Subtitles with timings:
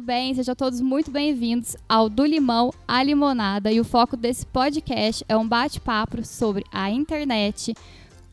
[0.00, 0.34] tudo bem?
[0.34, 3.70] Sejam todos muito bem-vindos ao Do Limão à Limonada.
[3.70, 7.74] E o foco desse podcast é um bate-papo sobre a internet,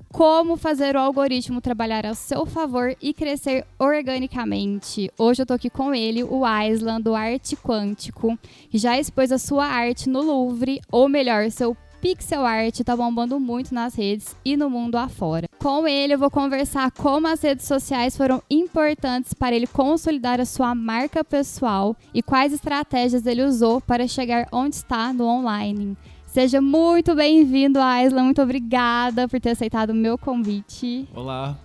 [0.09, 5.11] como fazer o algoritmo trabalhar ao seu favor e crescer organicamente.
[5.17, 8.39] Hoje eu tô aqui com ele, o Aislan, do Arte Quântico,
[8.69, 13.39] que já expôs a sua arte no Louvre, ou melhor, seu pixel art tá bombando
[13.39, 15.47] muito nas redes e no mundo afora.
[15.59, 20.45] Com ele eu vou conversar como as redes sociais foram importantes para ele consolidar a
[20.45, 25.97] sua marca pessoal e quais estratégias ele usou para chegar onde está no online.
[26.25, 28.25] Seja muito bem-vindo, Aislan.
[28.25, 31.07] Muito obrigada por ter aceitado o meu convite.
[31.15, 31.57] Olá,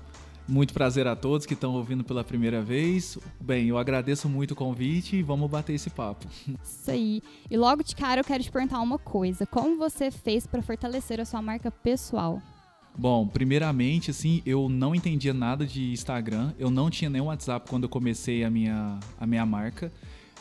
[0.49, 3.19] muito prazer a todos que estão ouvindo pela primeira vez.
[3.41, 6.27] Bem, eu agradeço muito o convite e vamos bater esse papo.
[6.63, 7.23] Isso aí.
[7.51, 11.21] E logo de cara eu quero te perguntar uma coisa: como você fez para fortalecer
[11.21, 12.41] a sua marca pessoal?
[12.97, 17.85] Bom, primeiramente, assim, eu não entendia nada de Instagram, eu não tinha nenhum WhatsApp quando
[17.85, 19.91] eu comecei a minha, a minha marca.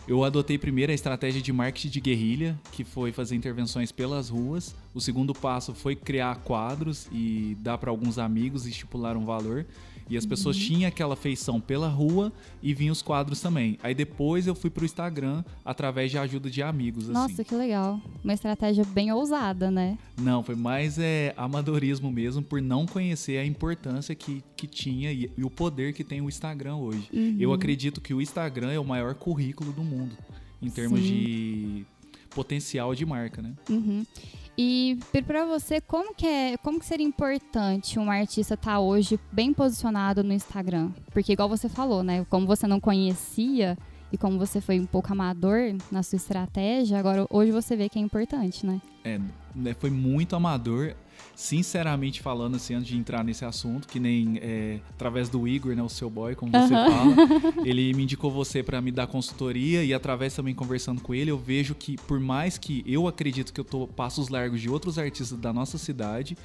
[0.08, 4.76] Eu adotei primeiro a estratégia de marketing de guerrilha, que foi fazer intervenções pelas ruas.
[4.94, 9.66] O segundo passo foi criar quadros e dar para alguns amigos e estipular um valor.
[10.12, 10.64] E as pessoas uhum.
[10.64, 13.80] tinham aquela feição pela rua e vinham os quadros também.
[13.82, 17.06] Aí depois eu fui pro Instagram através de ajuda de amigos.
[17.06, 17.14] Assim.
[17.14, 17.44] Nossa, assim.
[17.46, 17.98] que legal.
[18.22, 19.98] Uma estratégia bem ousada, né?
[20.22, 25.32] Não, foi mais é, amadorismo mesmo, por não conhecer a importância que, que tinha e,
[25.38, 27.08] e o poder que tem o Instagram hoje.
[27.14, 27.38] Uhum.
[27.40, 30.18] Eu acredito que o Instagram é o maior currículo do mundo
[30.62, 31.06] em termos Sim.
[31.08, 31.86] de
[32.32, 33.54] potencial de marca, né?
[33.70, 34.06] Uhum.
[34.58, 39.20] E para você, como que é, como que seria importante um artista estar tá hoje
[39.32, 40.92] bem posicionado no Instagram?
[41.12, 42.26] Porque igual você falou, né?
[42.30, 43.78] Como você não conhecia
[44.12, 47.98] e como você foi um pouco amador na sua estratégia, agora hoje você vê que
[47.98, 48.82] é importante, né?
[49.04, 49.20] É,
[49.56, 50.96] né, foi muito amador
[51.36, 55.82] sinceramente falando, assim, antes de entrar nesse assunto, que nem é, através do Igor, né,
[55.82, 57.16] o seu boy, como você fala,
[57.66, 61.38] ele me indicou você para me dar consultoria e através também conversando com ele, eu
[61.38, 65.38] vejo que por mais que eu acredito que eu tô passos largos de outros artistas
[65.38, 66.38] da nossa cidade,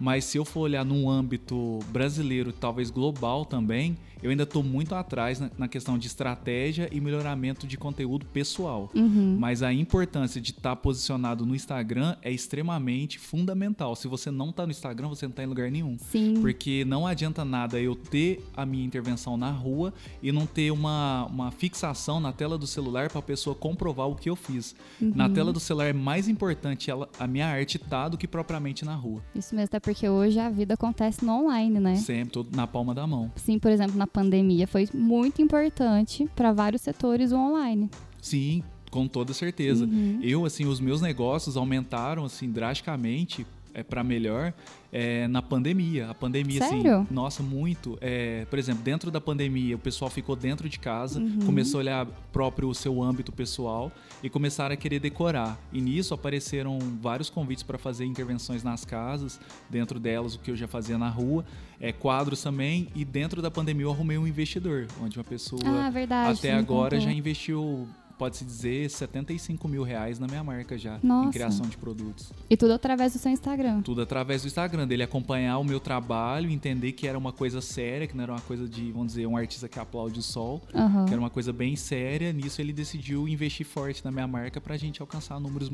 [0.00, 4.94] mas se eu for olhar num âmbito brasileiro, talvez global também, eu ainda estou muito
[4.94, 8.90] atrás na, na, questão de estratégia e melhoramento de conteúdo pessoal.
[8.94, 9.36] Uhum.
[9.38, 13.96] Mas a importância de estar tá posicionado no Instagram é extremamente fundamental.
[13.96, 15.96] Se você não está no Instagram, você não está em lugar nenhum.
[15.98, 16.34] Sim.
[16.40, 21.26] Porque não adianta nada eu ter a minha intervenção na rua e não ter uma,
[21.26, 24.74] uma fixação na tela do celular para a pessoa comprovar o que eu fiz.
[25.00, 25.12] Uhum.
[25.14, 28.28] Na tela do celular é mais importante ela, a minha arte estar tá do que
[28.28, 29.22] propriamente na rua.
[29.34, 31.96] Isso mesmo, até porque hoje a vida acontece no online, né?
[31.96, 33.30] Sempre, tudo na palma da mão.
[33.34, 37.90] Sim, por exemplo, na pandemia foi muito importante para vários setores online.
[38.22, 39.84] Sim, com toda certeza.
[39.84, 40.20] Uhum.
[40.22, 44.52] Eu, assim, os meus negócios aumentaram, assim, drasticamente é, para melhor
[44.92, 46.10] é, na pandemia.
[46.10, 47.00] A pandemia, assim, Sério?
[47.00, 47.96] assim, nossa, muito.
[48.00, 51.40] É, por exemplo, dentro da pandemia, o pessoal ficou dentro de casa, uhum.
[51.46, 53.92] começou a olhar próprio o seu âmbito pessoal
[54.22, 55.58] e começaram a querer decorar.
[55.72, 60.56] E nisso apareceram vários convites para fazer intervenções nas casas, dentro delas o que eu
[60.56, 61.44] já fazia na rua,
[61.80, 62.88] é, quadros também.
[62.94, 66.98] E dentro da pandemia eu arrumei um investidor, onde uma pessoa ah, verdade, até agora
[66.98, 67.88] já investiu
[68.20, 71.28] pode-se dizer, 75 mil reais na minha marca já, Nossa.
[71.28, 72.30] em criação de produtos.
[72.50, 73.80] E tudo através do seu Instagram?
[73.80, 78.06] Tudo através do Instagram, dele acompanhar o meu trabalho, entender que era uma coisa séria,
[78.06, 81.06] que não era uma coisa de, vamos dizer, um artista que aplaude o sol, uhum.
[81.06, 82.30] que era uma coisa bem séria.
[82.30, 85.70] Nisso ele decidiu investir forte na minha marca pra gente alcançar números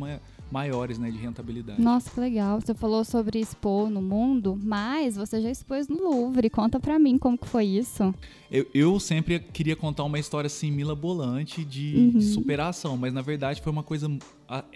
[0.48, 1.82] maiores, né, de rentabilidade.
[1.82, 2.60] Nossa, que legal.
[2.60, 6.48] Você falou sobre expor no mundo, mas você já expôs no Louvre.
[6.48, 8.14] Conta pra mim como que foi isso.
[8.50, 12.20] Eu, eu sempre queria contar uma história assim, Mila Bolante, de uhum.
[12.20, 14.08] superação, mas na verdade foi uma coisa,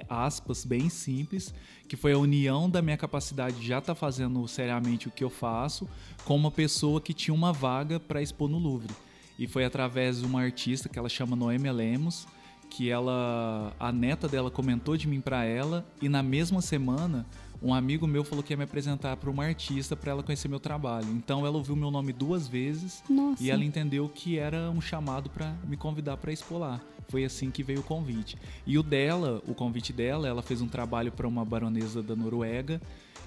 [0.08, 1.54] aspas, bem simples,
[1.88, 5.22] que foi a união da minha capacidade de já estar tá fazendo seriamente o que
[5.22, 5.88] eu faço,
[6.24, 8.92] com uma pessoa que tinha uma vaga para expor no Louvre.
[9.38, 12.26] E foi através de uma artista que ela chama Noêmia Lemos,
[12.68, 17.26] que ela, a neta dela comentou de mim para ela, e na mesma semana
[17.62, 20.60] um amigo meu falou que ia me apresentar para uma artista para ela conhecer meu
[20.60, 21.08] trabalho.
[21.10, 23.42] Então ela ouviu meu nome duas vezes Nossa.
[23.42, 26.80] e ela entendeu que era um chamado para me convidar para expor lá.
[27.08, 28.38] Foi assim que veio o convite.
[28.66, 32.80] E o dela, o convite dela, ela fez um trabalho para uma baronesa da Noruega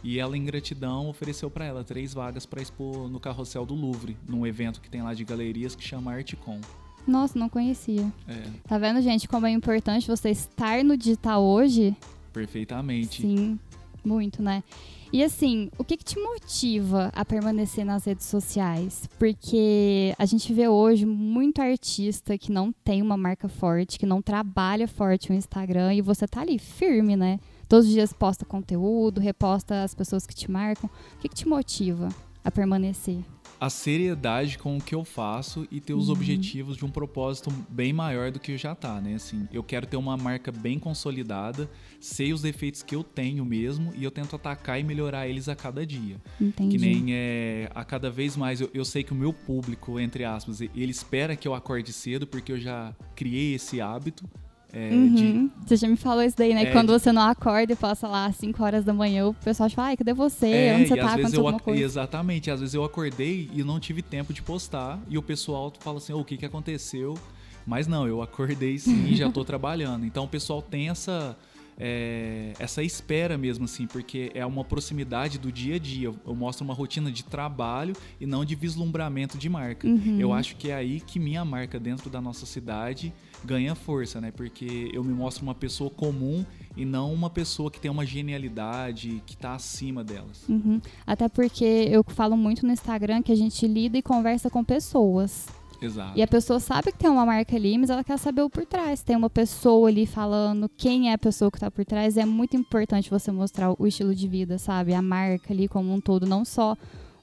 [0.04, 4.18] e ela, em gratidão, ofereceu para ela três vagas para expor no carrossel do Louvre,
[4.28, 6.60] num evento que tem lá de galerias que chama Artcom.
[7.08, 8.12] Nossa, não conhecia.
[8.28, 8.44] É.
[8.68, 11.96] Tá vendo, gente, como é importante você estar no digital hoje?
[12.32, 13.22] Perfeitamente.
[13.22, 13.60] Sim.
[14.04, 14.64] Muito, né?
[15.12, 19.08] E assim, o que, que, te motiva a permanecer nas redes sociais?
[19.20, 24.24] Porque a gente vê hoje muito artista que não tem uma marca forte, que não
[24.24, 27.40] trabalha forte no Instagram e você tá ali firme, né?
[27.70, 30.90] Todos os dias posta conteúdo, reposta as pessoas que te marcam.
[31.16, 32.10] O que, que te motiva
[32.44, 33.24] a permanecer?
[33.60, 36.16] A seriedade com o que eu faço e ter os Uhum.
[36.16, 39.16] objetivos de um propósito bem maior do que já tá, né?
[39.16, 41.70] Assim, eu quero ter uma marca bem consolidada,
[42.00, 45.56] sei os defeitos que eu tenho mesmo e eu tento atacar e melhorar eles a
[45.56, 46.18] cada dia.
[46.42, 46.78] Entendi.
[46.78, 50.26] Que nem é, a cada vez mais eu, eu sei que o meu público, entre
[50.26, 54.26] aspas, ele espera que eu acorde cedo porque eu já criei esse hábito
[54.74, 55.50] é, de Uhum.
[55.66, 56.64] Você já me falou isso daí, né?
[56.64, 59.28] É, que quando de- você não acorda e passa lá às 5 horas da manhã,
[59.28, 60.48] o pessoal fala, ai, cadê você?
[60.48, 61.14] É, Onde você tá?
[61.14, 61.84] Aconteceu eu alguma coisa?
[61.84, 65.98] Exatamente, às vezes eu acordei e não tive tempo de postar e o pessoal fala
[66.00, 67.18] assim, "Ô, o que que aconteceu?
[67.66, 70.06] Mas não, eu acordei sim e já tô trabalhando.
[70.06, 71.38] Então o pessoal tem essa
[71.78, 76.14] é, essa espera mesmo assim, porque é uma proximidade do dia a dia.
[76.26, 79.88] Eu, mostro uma rotina de trabalho e não de vislumbramento de marca.
[79.88, 80.20] Uhum.
[80.20, 84.32] Eu acho que é aí que minha marca dentro da nossa cidade ganha força, né?
[84.32, 89.22] Porque eu me mostro uma pessoa comum e não uma pessoa que tem uma genialidade,
[89.26, 90.48] que tá acima delas.
[90.48, 90.82] Uhum.
[91.06, 95.48] Até porque eu falo muito no Instagram que a gente lida e conversa com pessoas.
[95.86, 96.18] Exato.
[96.18, 98.66] E a pessoa sabe que tem uma marca ali, mas ela quer saber o por
[98.66, 99.02] trás.
[99.02, 102.18] Tem uma pessoa ali falando quem é a pessoa que tá por trás.
[102.18, 104.94] É muito importante você mostrar o estilo de vida, sabe?
[104.94, 106.76] A marca ali como um todo, não só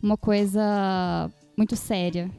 [0.03, 2.31] uma coisa muito séria.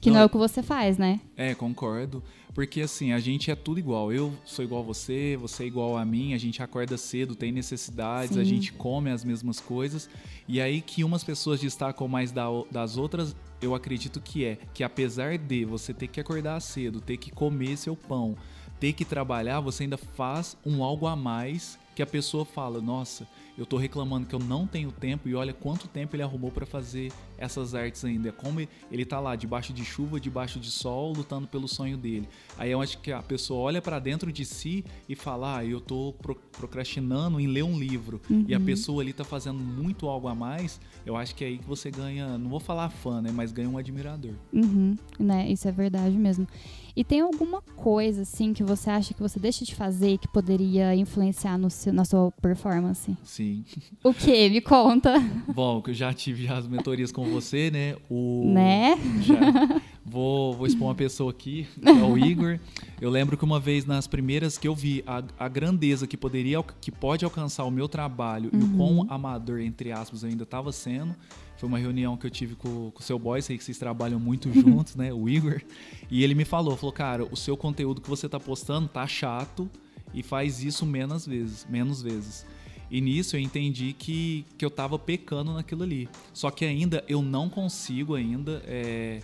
[0.00, 1.20] Que não, Não, é o que você faz, né?
[1.36, 2.22] É, concordo.
[2.54, 4.12] Porque assim, a gente é tudo igual.
[4.12, 7.52] Eu sou igual a você, você é igual a mim, a gente acorda cedo, tem
[7.52, 8.46] necessidades, a Sim.
[8.48, 10.08] gente come as mesmas coisas.
[10.48, 14.84] E aí que umas pessoas destacam mais da- das outras, eu acredito que é que
[14.84, 18.36] apesar de você ter que acordar cedo, ter que comer seu pão,
[18.78, 23.26] ter que trabalhar, você ainda faz um algo a mais que a pessoa fala, nossa,
[23.56, 26.66] eu tô reclamando que eu não tenho tempo e olha quanto tempo ele arrumou para
[26.66, 28.32] fazer essas artes ainda.
[28.32, 28.60] Como
[28.90, 32.28] ele tá lá debaixo de chuva, debaixo de sol, lutando pelo sonho dele.
[32.58, 35.80] Aí eu acho que a pessoa olha para dentro de si e fala: "Ah, eu
[35.80, 38.20] tô pro- procrastinando em ler um livro".
[38.48, 40.80] E a pessoa ali tá fazendo muito algo a mais.
[41.04, 43.68] Eu acho que é aí que você ganha, não vou falar fã, né, mas ganha
[43.68, 44.32] um admirador.
[44.52, 45.48] Uhum, né?
[45.50, 46.46] Isso é verdade mesmo.
[46.94, 50.26] E tem alguma coisa, assim, que você acha que você deixa de fazer e que
[50.26, 53.14] poderia influenciar no seu, na sua performance?
[53.22, 53.64] Sim.
[54.02, 54.48] O que?
[54.48, 55.12] Me conta.
[55.54, 57.96] Bom, que eu já tive já as mentorias com você, né?
[58.10, 58.96] O Né?
[59.20, 59.80] Já.
[60.08, 62.60] Vou, vou expor uma pessoa aqui, é o Igor.
[63.00, 66.62] Eu lembro que uma vez nas primeiras que eu vi a, a grandeza que poderia,
[66.80, 70.70] que pode alcançar o meu trabalho e o quão amador, entre aspas, eu ainda estava
[70.70, 71.12] sendo.
[71.56, 74.20] Foi uma reunião que eu tive com, com o seu boy, sei que vocês trabalham
[74.20, 75.12] muito juntos, né?
[75.12, 75.60] O Igor.
[76.08, 79.68] E ele me falou, falou, cara, o seu conteúdo que você tá postando tá chato
[80.14, 82.46] e faz isso menos vezes, menos vezes.
[82.90, 86.08] E nisso eu entendi que, que eu tava pecando naquilo ali.
[86.32, 89.20] Só que ainda eu não consigo ainda é,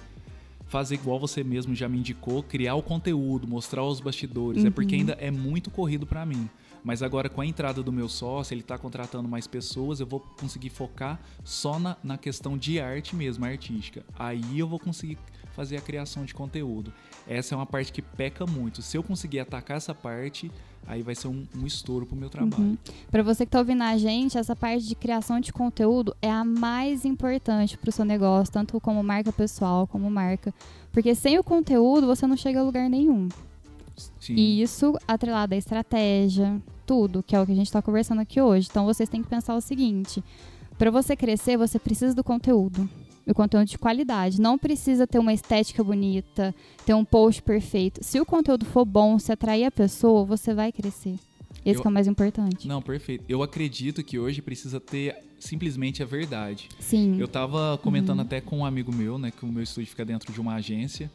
[0.67, 4.65] fazer igual você mesmo já me indicou, criar o conteúdo, mostrar os bastidores.
[4.65, 6.49] É porque ainda é muito corrido pra mim.
[6.85, 10.19] Mas agora com a entrada do meu sócio, ele tá contratando mais pessoas, eu vou
[10.19, 14.05] conseguir focar só na, na questão de arte mesmo, artística.
[14.19, 15.17] Aí eu vou conseguir
[15.53, 16.93] fazer a criação de conteúdo.
[17.27, 18.83] Essa é uma parte que peca muito.
[18.83, 20.51] Se eu conseguir atacar essa parte,
[20.87, 22.63] aí vai ser um, um estouro pro meu trabalho.
[22.63, 22.79] Uhum.
[23.11, 26.45] Pra você que tá ouvindo a gente, essa parte de criação de conteúdo é a
[26.45, 30.53] mais importante pro seu negócio, tanto como marca pessoal, como marca.
[30.93, 33.29] Porque sem o conteúdo, você não chega a lugar nenhum.
[34.21, 34.35] Sim.
[34.35, 38.41] E isso atrelado à estratégia, tudo, que é o que a gente está conversando aqui
[38.41, 38.69] hoje.
[38.71, 40.23] Então vocês têm que pensar o seguinte:
[40.79, 42.89] para você crescer, você precisa do conteúdo.
[43.27, 44.41] O conteúdo de qualidade.
[44.41, 48.03] Não precisa ter uma estética bonita, ter um post perfeito.
[48.03, 51.17] Se o conteúdo for bom, se atrair a pessoa, você vai crescer.
[51.65, 52.67] Esse Eu- que é o mais importante.
[52.67, 53.25] Não, perfeito.
[53.29, 56.69] Eu acredito que hoje precisa ter simplesmente a verdade.
[56.81, 57.17] Sim.
[57.21, 58.25] Eu tava comentando Uhum.
[58.25, 61.11] até com um amigo meu, né, que o meu estúdio fica dentro de uma agência,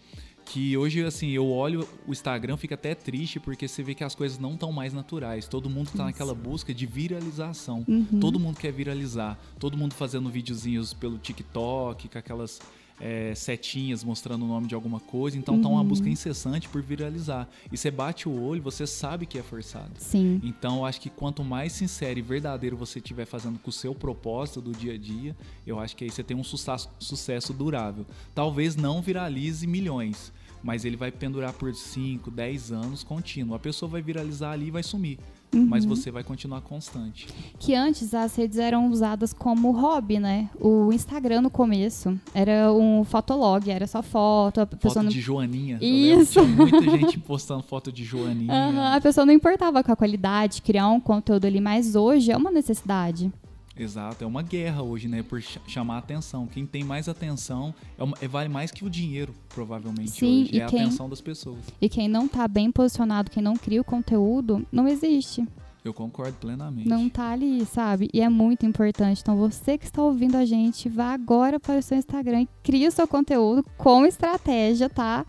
[0.51, 4.15] que hoje, assim, eu olho o Instagram, fica até triste, porque você vê que as
[4.15, 5.47] coisas não estão mais naturais.
[5.47, 7.83] Todo mundo tá naquela busca de viralização.
[7.87, 8.19] Uhum.
[8.19, 9.37] Todo mundo quer viralizar.
[9.59, 12.59] Todo mundo fazendo videozinhos pelo TikTok, com aquelas
[12.99, 15.37] é, setinhas mostrando o nome de alguma coisa.
[15.37, 15.87] Então tá uma Uhum.
[15.87, 17.47] busca incessante por viralizar.
[17.71, 19.91] E você bate o olho, você sabe que é forçado.
[19.97, 20.41] Sim.
[20.43, 23.93] Então, eu acho que quanto mais sincero e verdadeiro você estiver fazendo com o seu
[23.93, 25.35] propósito do dia a dia,
[25.65, 28.05] eu acho que aí você tem um sucesso, sucesso durável.
[28.33, 30.31] Talvez não viralize milhões,
[30.63, 33.55] mas ele vai pendurar por 5, 10 anos contínuo.
[33.55, 35.19] A pessoa vai viralizar ali e vai sumir,
[35.53, 35.89] mas Uhum.
[35.95, 37.27] você vai continuar constante.
[37.57, 40.49] Que antes as redes eram usadas como hobby, né?
[40.59, 45.21] O Instagram no começo era um fotolog, era só foto, a pessoa Foto não de
[45.21, 45.77] Joaninha.
[45.81, 46.41] Isso.
[46.41, 48.51] Tinha muita gente postando foto de Joaninha.
[48.53, 52.37] Aham, a pessoa não importava com a qualidade, criar um conteúdo ali, mas hoje é
[52.37, 53.31] uma necessidade.
[53.79, 55.23] Exato, é uma guerra hoje, né?
[55.23, 56.47] Por ch- chamar a atenção.
[56.47, 60.55] Quem tem mais atenção é uma- é- vale mais que o dinheiro, provavelmente, Sim, hoje.
[60.55, 61.59] e É a quem- atenção das pessoas.
[61.81, 65.45] E quem não tá bem posicionado, quem não cria o conteúdo, não existe.
[65.85, 66.89] Eu concordo plenamente.
[66.89, 68.09] Não tá ali, sabe?
[68.13, 69.21] E é muito importante.
[69.21, 72.85] Então, você que está ouvindo a gente, vá agora para o seu Instagram e crie
[72.87, 75.25] o seu conteúdo com estratégia, tá?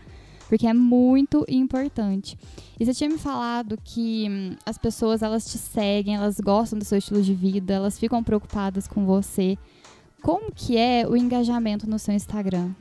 [0.49, 2.35] Porque é muito importante.
[2.79, 6.83] E você tinha me falado que hum, as pessoas, elas te seguem, elas gostam do
[6.83, 9.57] seu estilo de vida, elas ficam preocupadas com você.
[10.23, 12.71] Como que é o engajamento no seu Instagram?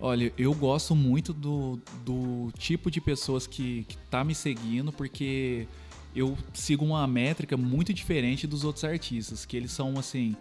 [0.00, 5.68] Olha, eu gosto muito do, do tipo de pessoas que, que tá me seguindo, porque
[6.16, 10.34] eu sigo uma métrica muito diferente dos outros artistas, que eles são assim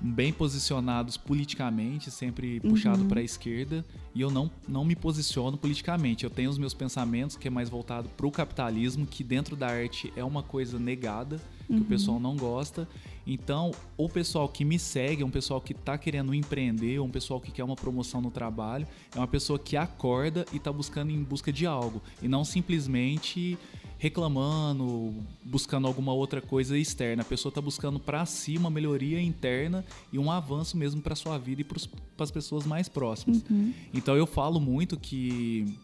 [0.00, 3.08] bem posicionados politicamente, sempre puxado uhum.
[3.08, 3.84] para a esquerda,
[4.14, 6.24] e eu não, não me posiciono politicamente.
[6.24, 9.68] Eu tenho os meus pensamentos que é mais voltado para o capitalismo, que dentro da
[9.68, 11.80] arte é uma coisa negada, que uhum.
[11.80, 12.88] o pessoal não gosta.
[13.26, 17.40] Então, o pessoal que me segue é um pessoal que está querendo empreender, um pessoal
[17.40, 21.22] que quer uma promoção no trabalho, é uma pessoa que acorda e está buscando em
[21.22, 23.58] busca de algo, e não simplesmente
[23.98, 27.22] reclamando, buscando alguma outra coisa externa.
[27.22, 31.38] A pessoa está buscando para si uma melhoria interna e um avanço mesmo para sua
[31.38, 31.78] vida e para
[32.18, 33.42] as pessoas mais próximas.
[33.48, 33.72] Uhum.
[33.94, 35.78] Então eu falo muito que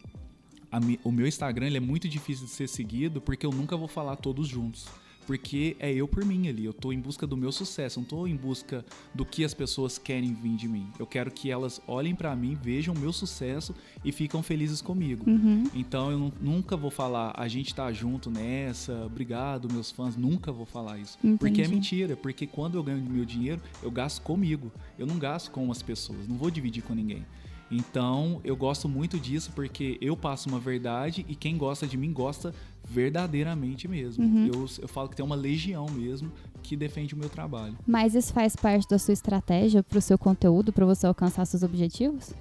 [0.71, 4.15] a, o meu Instagram é muito difícil de ser seguido porque eu nunca vou falar
[4.15, 4.87] todos juntos
[5.23, 6.65] porque é eu por mim ali.
[6.65, 9.97] Eu tô em busca do meu sucesso, não tô em busca do que as pessoas
[9.97, 10.87] querem vir de mim.
[10.99, 15.29] Eu quero que elas olhem para mim, vejam o meu sucesso e ficam felizes comigo.
[15.29, 15.63] Uhum.
[15.73, 20.65] Então eu nunca vou falar, a gente tá junto nessa, obrigado, meus fãs, nunca vou
[20.65, 21.17] falar isso.
[21.19, 21.37] Entendi.
[21.37, 24.71] Porque é mentira, porque quando eu ganho meu dinheiro, eu gasto comigo.
[24.97, 27.25] Eu não gasto com as pessoas, não vou dividir com ninguém.
[27.71, 32.13] Então, eu gosto muito disso porque eu passo uma verdade e quem gosta de mim
[32.13, 32.53] gosta
[32.87, 34.23] verdadeiramente mesmo.
[34.23, 34.47] Uhum.
[34.47, 37.77] Eu, eu falo que tem uma legião mesmo que defende o meu trabalho.
[37.85, 41.63] Mas isso faz parte da sua estratégia para o seu conteúdo, para você alcançar seus
[41.63, 42.33] objetivos?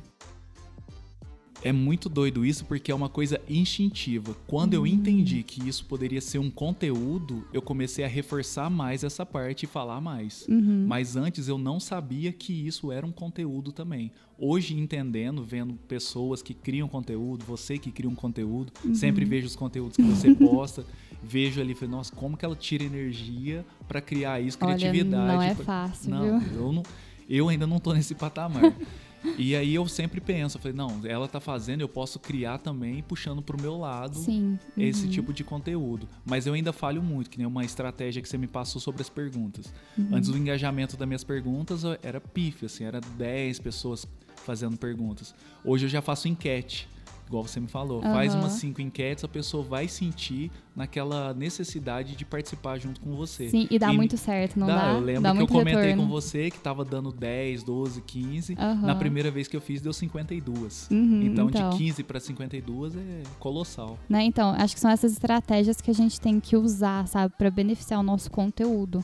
[1.65, 4.35] É muito doido isso porque é uma coisa instintiva.
[4.47, 9.25] Quando eu entendi que isso poderia ser um conteúdo, eu comecei a reforçar mais essa
[9.25, 10.47] parte e falar mais.
[10.49, 10.85] Uhum.
[10.87, 14.11] Mas antes eu não sabia que isso era um conteúdo também.
[14.39, 18.95] Hoje, entendendo, vendo pessoas que criam conteúdo, você que cria um conteúdo, uhum.
[18.95, 20.85] sempre vejo os conteúdos que você posta,
[21.23, 25.15] vejo ali, falei, nossa, como que ela tira energia para criar isso, criatividade.
[25.15, 26.61] Olha, não é fácil, não, viu?
[26.61, 26.83] Eu, não,
[27.29, 28.75] eu ainda não tô nesse patamar.
[29.39, 33.03] E aí eu sempre penso, eu falei, não, ela tá fazendo, eu posso criar também,
[33.03, 34.59] puxando pro meu lado Sim.
[34.77, 34.83] Uhum.
[34.83, 36.09] esse tipo de conteúdo.
[36.25, 39.09] Mas eu ainda falho muito, que nem uma estratégia que você me passou sobre as
[39.09, 39.73] perguntas.
[39.97, 40.09] Uhum.
[40.13, 45.35] Antes o engajamento das minhas perguntas era pif, assim, era 10 pessoas fazendo perguntas.
[45.65, 46.89] Hoje eu já faço enquete
[47.33, 48.05] igual você me falou.
[48.05, 48.13] Uhum.
[48.13, 53.49] Faz umas cinco enquetes, a pessoa vai sentir naquela necessidade de participar junto com você.
[53.49, 54.77] Sim, e dá e muito certo, não dá?
[54.77, 54.93] dá?
[54.93, 56.03] Eu lembro dá que eu comentei retorno.
[56.03, 58.53] com você que tava dando 10, 12, 15.
[58.53, 58.81] Uhum.
[58.83, 60.89] Na primeira vez que eu fiz, deu 52.
[60.91, 63.99] Uhum, então, então, de 15 para 52 é colossal.
[64.09, 64.25] Né?
[64.25, 67.99] Então, acho que são essas estratégias que a gente tem que usar, sabe, para beneficiar
[67.99, 69.03] o nosso conteúdo.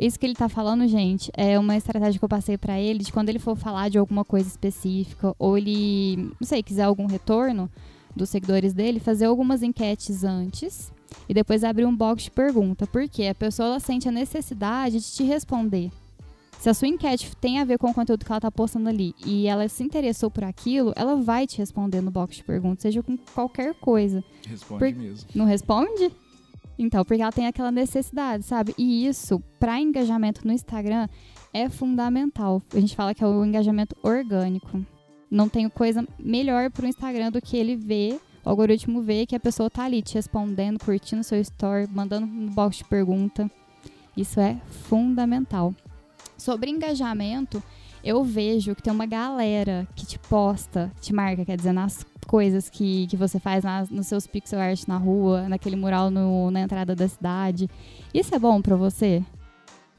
[0.00, 3.12] Isso que ele tá falando, gente, é uma estratégia que eu passei para ele de
[3.12, 7.70] quando ele for falar de alguma coisa específica ou ele, não sei, quiser algum retorno
[8.14, 10.92] dos seguidores dele, fazer algumas enquetes antes
[11.28, 12.86] e depois abrir um box de pergunta.
[12.86, 15.90] Porque a pessoa sente a necessidade de te responder.
[16.58, 19.14] Se a sua enquete tem a ver com o conteúdo que ela tá postando ali
[19.24, 23.00] e ela se interessou por aquilo, ela vai te responder no box de perguntas, seja
[23.00, 24.24] com qualquer coisa.
[24.44, 25.00] Responde por...
[25.00, 25.28] mesmo.
[25.36, 26.10] Não responde?
[26.78, 28.72] Então, porque ela tem aquela necessidade, sabe?
[28.78, 31.08] E isso, para engajamento no Instagram,
[31.52, 32.62] é fundamental.
[32.72, 34.84] A gente fala que é o engajamento orgânico.
[35.30, 39.36] Não tem coisa melhor para o Instagram do que ele ver, o algoritmo ver que
[39.36, 43.50] a pessoa tá ali te respondendo, curtindo seu story, mandando no box de pergunta.
[44.16, 45.74] Isso é fundamental.
[46.36, 47.62] Sobre engajamento,
[48.02, 52.68] eu vejo que tem uma galera que te posta, te marca, quer dizer, nas coisas
[52.68, 56.60] que, que você faz nas, nos seus pixel art na rua, naquele mural no, na
[56.60, 57.68] entrada da cidade.
[58.12, 59.24] Isso é bom para você?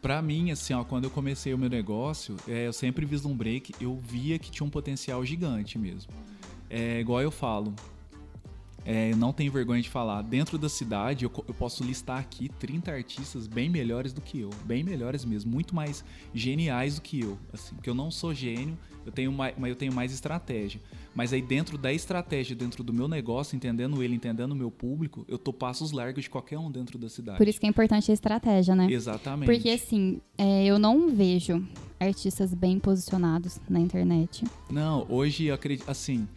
[0.01, 3.73] Para mim, assim, ó, quando eu comecei o meu negócio, é, eu sempre vislumbrei que
[3.83, 6.11] eu via que tinha um potencial gigante mesmo.
[6.69, 7.73] É igual eu falo,
[8.85, 10.21] é, eu não tenho vergonha de falar.
[10.21, 14.49] Dentro da cidade, eu, eu, posso listar aqui 30 artistas bem melhores do que eu.
[14.65, 15.51] Bem melhores mesmo.
[15.51, 17.37] Muito mais geniais do que eu.
[17.53, 20.79] Assim, porque eu não sou gênio, eu tenho, mais, eu tenho mais estratégia.
[21.15, 25.25] Mas aí dentro da estratégia, dentro do meu negócio, entendendo ele, entendendo o meu público,
[25.27, 27.37] eu tô passos largos de qualquer um dentro da cidade.
[27.37, 28.87] Por isso que é importante a estratégia, né?
[28.89, 29.51] Exatamente.
[29.51, 31.65] Porque assim, é, eu não vejo
[31.99, 34.45] artistas bem posicionados na internet.
[34.69, 36.27] Não, hoje eu acredito, assim,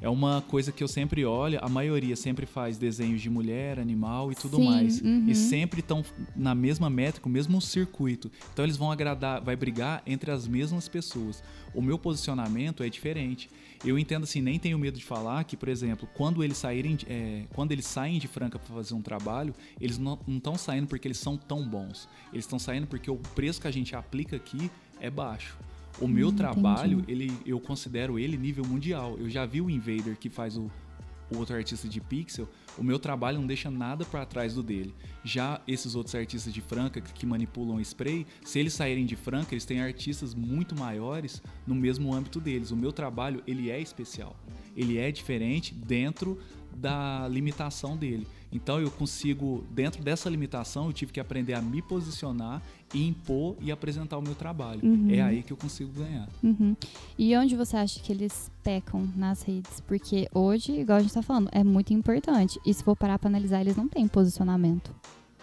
[0.00, 4.30] é uma coisa que eu sempre olho, a maioria sempre faz desenhos de mulher, animal
[4.30, 5.00] e tudo Sim, mais.
[5.00, 5.24] uhum.
[5.26, 8.30] E sempre estão na mesma métrica, o mesmo circuito.
[8.52, 11.42] Então eles vão agradar, vai brigar entre as mesmas pessoas.
[11.74, 13.48] O meu posicionamento é diferente.
[13.84, 17.44] Eu entendo assim, nem tenho medo de falar que, por exemplo, quando eles saírem, é,
[17.54, 21.18] quando eles saem de Franca para fazer um trabalho, eles não estão saindo porque eles
[21.18, 22.08] são tão bons.
[22.32, 25.56] Eles estão saindo porque o preço que a gente aplica aqui é baixo.
[26.00, 27.12] O meu Hum, trabalho, entendi.
[27.12, 29.16] ele, eu considero ele nível mundial.
[29.18, 30.70] Eu já vi o Invader que faz o,
[31.32, 32.48] o outro artista de pixel,
[32.78, 34.94] o meu trabalho não deixa nada para trás do dele.
[35.24, 39.54] Já esses outros artistas de Franca que, que manipulam spray, se eles saírem de Franca,
[39.54, 42.70] eles têm artistas muito maiores no mesmo âmbito deles.
[42.70, 44.36] O meu trabalho, ele é especial.
[44.76, 46.38] Ele é diferente dentro
[46.76, 48.26] da limitação dele.
[48.56, 52.62] Então eu consigo, dentro dessa limitação, eu tive que aprender a me posicionar
[52.94, 54.80] e impor e apresentar o meu trabalho.
[54.82, 55.10] Uhum.
[55.10, 56.28] É aí que eu consigo ganhar.
[56.42, 56.74] Uhum.
[57.18, 59.80] E onde você acha que eles pecam nas redes?
[59.80, 62.58] Porque hoje, igual a gente tá falando, é muito importante.
[62.64, 64.94] E se for parar pra analisar, eles não têm posicionamento.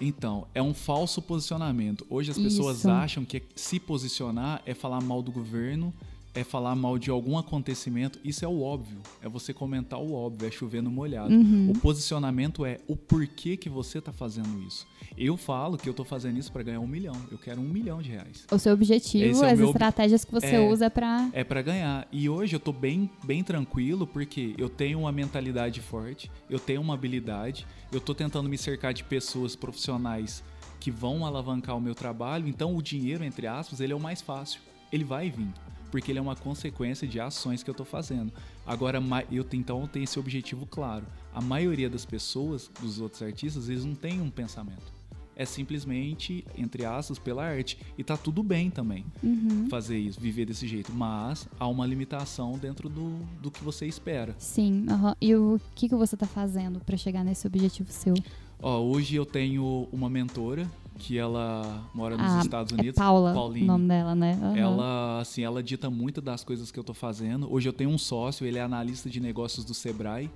[0.02, 2.06] Então, é um falso posicionamento.
[2.10, 2.90] Hoje as pessoas Isso.
[2.90, 5.94] acham que se posicionar é falar mal do governo,
[6.36, 8.20] é falar mal de algum acontecimento.
[8.24, 9.00] Isso é o óbvio.
[9.22, 11.34] É você comentar o óbvio, é chover no molhado.
[11.34, 11.70] Uhum.
[11.72, 14.88] O posicionamento é o porquê que você está fazendo isso.
[15.16, 17.16] Eu falo que eu estou fazendo isso para ganhar um milhão.
[17.32, 18.46] Eu quero um milhão de reais.
[18.52, 20.60] O seu objetivo, Esse é as ob- estratégias que você É.
[20.70, 21.30] usa pra.
[21.34, 22.08] É para ganhar.
[22.12, 26.82] E hoje eu tô bem, bem tranquilo porque eu tenho uma mentalidade forte, eu tenho
[26.82, 30.44] uma habilidade, eu tô tentando me cercar de pessoas profissionais
[30.80, 32.48] que vão alavancar o meu trabalho.
[32.48, 34.62] Então o dinheiro, entre aspas, ele é o mais fácil.
[34.92, 35.48] Ele vai vir,
[35.94, 38.34] porque ele é uma consequência de ações que eu tô fazendo.
[38.66, 39.00] Agora
[39.32, 41.06] eu então eu tenho esse objetivo claro.
[41.32, 44.92] A maioria das pessoas, dos outros artistas, eles não têm um pensamento.
[45.36, 47.78] É simplesmente, entre aspas, pela arte.
[47.96, 49.68] E tá tudo bem também Uhum.
[49.70, 50.92] fazer isso, viver desse jeito.
[50.92, 54.34] Mas há uma limitação dentro do, do que você espera.
[54.40, 55.16] Sim, aham.
[55.22, 58.16] E o que, que você tá fazendo pra chegar nesse objetivo seu?
[58.60, 62.98] Ó, hoje eu tenho uma mentora que ela mora nos Ah, Estados É Unidos.
[62.98, 63.66] Paula, Pauline.
[63.66, 64.40] o nome dela, né?
[64.42, 64.58] Aham.
[64.58, 67.52] Ela, assim, ela dita muito das coisas que eu tô fazendo.
[67.52, 70.30] Hoje eu tenho um sócio, ele é analista de negócios do Sebrae.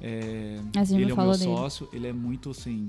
[0.00, 0.58] É,
[0.90, 1.44] ele é o meu dele.
[1.44, 2.88] sócio, ele é muito assim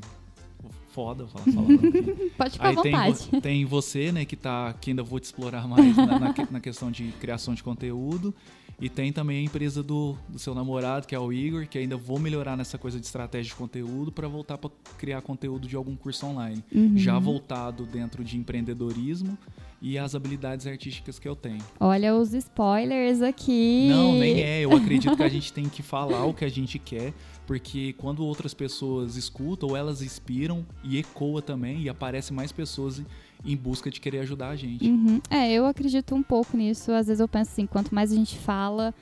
[0.89, 2.31] foda, falar palavrão aqui.
[2.37, 3.29] Pode ficar à Aí tem, vontade.
[3.31, 4.73] vo- tem você, né, que tá.
[4.79, 8.33] que ainda vou te explorar mais na, na na questão de criação de conteúdo.
[8.79, 11.95] E tem também a empresa do, do seu namorado, que é o Igor, que ainda
[11.95, 15.95] vou melhorar nessa coisa de estratégia de conteúdo para voltar para criar conteúdo de algum
[15.95, 16.63] curso online.
[16.73, 16.97] Uhum.
[16.97, 19.37] Já voltado dentro de empreendedorismo
[19.83, 21.61] e as habilidades artísticas que eu tenho.
[21.77, 23.87] Olha os spoilers aqui.
[23.89, 24.61] Não, nem é.
[24.61, 27.13] Eu acredito que a gente tem que falar o que a gente quer,
[27.45, 33.01] porque quando outras pessoas escutam, ou elas inspiram e ecoa também, e aparecem mais pessoas
[33.45, 34.85] em- busca de querer ajudar a gente.
[34.87, 35.21] Uhum.
[35.29, 36.91] É, eu acredito um pouco nisso.
[36.91, 38.93] Às vezes eu penso assim, quanto mais a gente fala,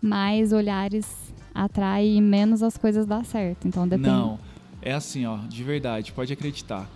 [0.00, 1.06] mais olhares
[1.54, 3.66] atrai e menos as coisas dão certo.
[3.66, 4.08] Então depende.
[4.08, 4.38] Não,
[4.80, 6.88] é assim, ó, de verdade, pode acreditar.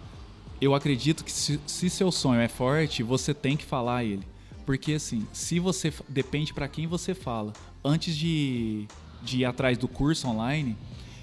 [0.60, 4.22] Eu acredito que se, se seu sonho é forte, você tem que falar ele.
[4.64, 7.52] Porque assim, se você depende para quem você fala.
[7.84, 8.86] Antes de,
[9.22, 10.76] de ir atrás do curso online,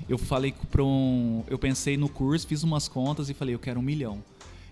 [0.10, 3.80] eu falei para um, eu pensei no curso, fiz umas contas e falei, eu quero
[3.80, 4.22] um milhão.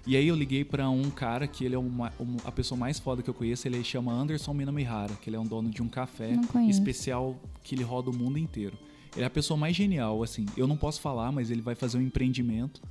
[0.08, 2.98] E aí eu liguei para um cara que ele é uma, um- a pessoa mais
[2.98, 5.88] foda que eu conheço, ele chama Anderson Minamihara, que ele é um dono de um
[5.90, 6.32] café
[6.70, 8.78] especial que ele roda o mundo inteiro.
[9.14, 10.46] Ele é a pessoa mais genial, assim.
[10.56, 12.82] Eu não posso falar, mas ele vai fazer um empreendimento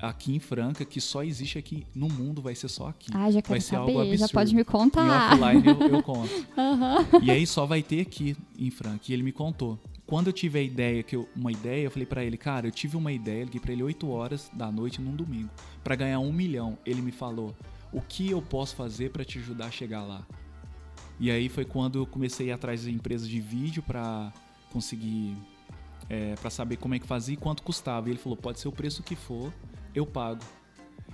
[0.00, 3.08] aqui em Franca que só existe aqui no mundo, vai ser só aqui.
[3.14, 4.04] Ah, já quero vai ser algo saber.
[4.16, 4.32] Já absurdo.
[4.32, 5.32] pode me Em contar.
[5.32, 6.30] offline eu, eu conto.
[6.58, 7.06] Aham.
[7.22, 9.00] E aí só vai ter aqui em Franca.
[9.08, 9.78] E ele me contou.
[10.10, 12.72] Quando eu tive a ideia, que eu, uma ideia, eu falei pra ele, cara, eu
[12.72, 15.48] tive uma ideia, liguei pra ele 8 horas da noite num domingo,
[15.84, 16.76] pra ganhar um milhão.
[16.84, 17.54] Ele me falou,
[17.92, 20.26] o que eu posso fazer pra te ajudar a chegar lá?
[21.20, 24.32] E aí foi quando eu comecei a ir atrás de empresas de vídeo pra
[24.72, 25.36] conseguir,
[26.08, 28.08] é, para saber como é que fazia e quanto custava.
[28.08, 29.52] E ele falou, pode ser o preço que for,
[29.94, 30.42] eu pago.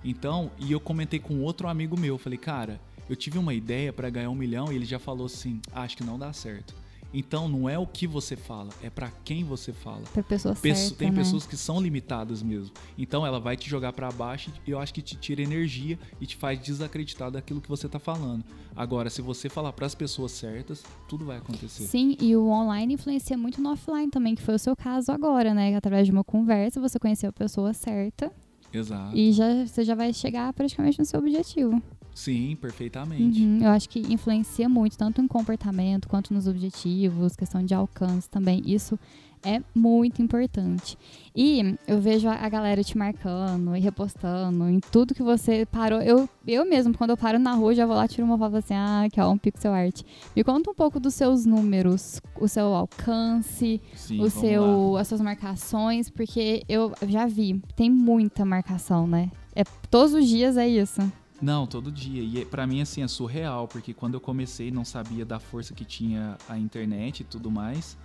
[0.03, 2.81] Então, e eu comentei com outro amigo meu, falei, cara,
[3.11, 5.99] eu tive uma ideia pra ganhar um milhão e ele já falou assim, "Ah, acho
[5.99, 6.86] que não dá certo.
[7.15, 10.03] Então, não é o que você fala, é pra quem você fala.
[10.13, 11.17] Pra pessoa Pesso- certa, tem né?
[11.17, 12.73] pessoas que são limitadas mesmo.
[12.99, 16.27] Então ela vai te jogar pra baixo e eu acho que te tira energia e
[16.27, 18.45] te faz desacreditar daquilo que você tá falando.
[18.75, 21.85] Agora, se você falar pras pessoas certas, tudo vai acontecer.
[21.85, 25.55] Sim, e o online influencia muito no offline também, que foi o seu caso agora,
[25.55, 25.75] né?
[25.75, 28.31] Através de uma conversa, você conheceu a pessoa certa
[28.73, 29.17] Exato.
[29.17, 31.83] e já, você já vai chegar praticamente no seu objetivo.
[32.17, 33.43] Sim, perfeitamente.
[33.43, 38.27] Uhum, Eu acho que influencia muito, tanto em comportamento quanto nos objetivos, questão de alcance
[38.31, 38.63] também.
[38.65, 38.99] Isso
[39.45, 40.97] é muito importante.
[41.37, 46.01] E eu vejo a galera te marcando e repostando em tudo que você parou.
[46.01, 48.73] Eu, eu mesmo, quando eu paro na rua, já vou lá, tiro uma foto assim,
[48.75, 50.01] ah, que é um pixel art.
[50.35, 55.03] Me conta um pouco dos seus números, o seu alcance, Sim, o seu, lá.
[55.03, 59.31] as suas marcações, porque eu já vi, tem muita marcação, né?
[59.55, 61.03] É, todos os dias é isso.
[61.41, 62.23] Não, todo dia.
[62.23, 65.75] E é- pra mim, assim, é surreal, porque quando eu comecei, não sabia da força
[65.75, 67.97] que tinha a internet e tudo mais.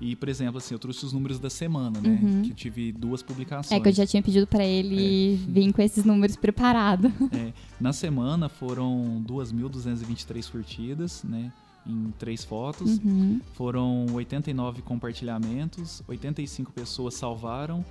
[0.00, 2.18] E, por exemplo, assim, eu trouxe os números da semana, né?
[2.22, 2.42] Uhum.
[2.42, 3.72] Que eu tive duas publicações.
[3.72, 7.10] É que eu já tinha pedido pra ele vir com esses números preparados.
[7.32, 11.50] É, na semana foram 2.223 curtidas, né?
[11.86, 12.98] Em três fotos.
[12.98, 13.40] Uhum.
[13.54, 17.84] Foram 89 compartilhamentos, 85 pessoas salvaram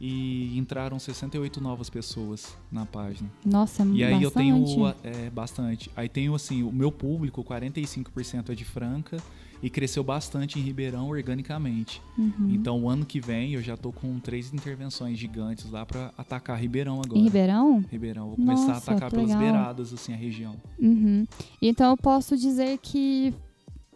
[0.00, 3.28] e entraram 68 novas pessoas na página.
[3.44, 4.98] Nossa, E aí eu tenho bastante.
[5.04, 5.90] é, bastante.
[5.96, 9.16] Aí tenho assim, o meu público, 45% é de Franca
[9.60, 12.00] e cresceu bastante em Ribeirão organicamente.
[12.16, 12.48] Uhum.
[12.50, 16.56] Então o ano que vem eu já tô com três intervenções gigantes lá pra atacar
[16.60, 17.18] Ribeirão agora.
[17.18, 17.84] Em Ribeirão?
[17.90, 19.42] Ribeirão, vou começar Nossa, a atacar pelas legal.
[19.42, 20.54] beiradas assim a região.
[20.78, 21.26] Uhum.
[21.60, 23.34] Então eu posso dizer que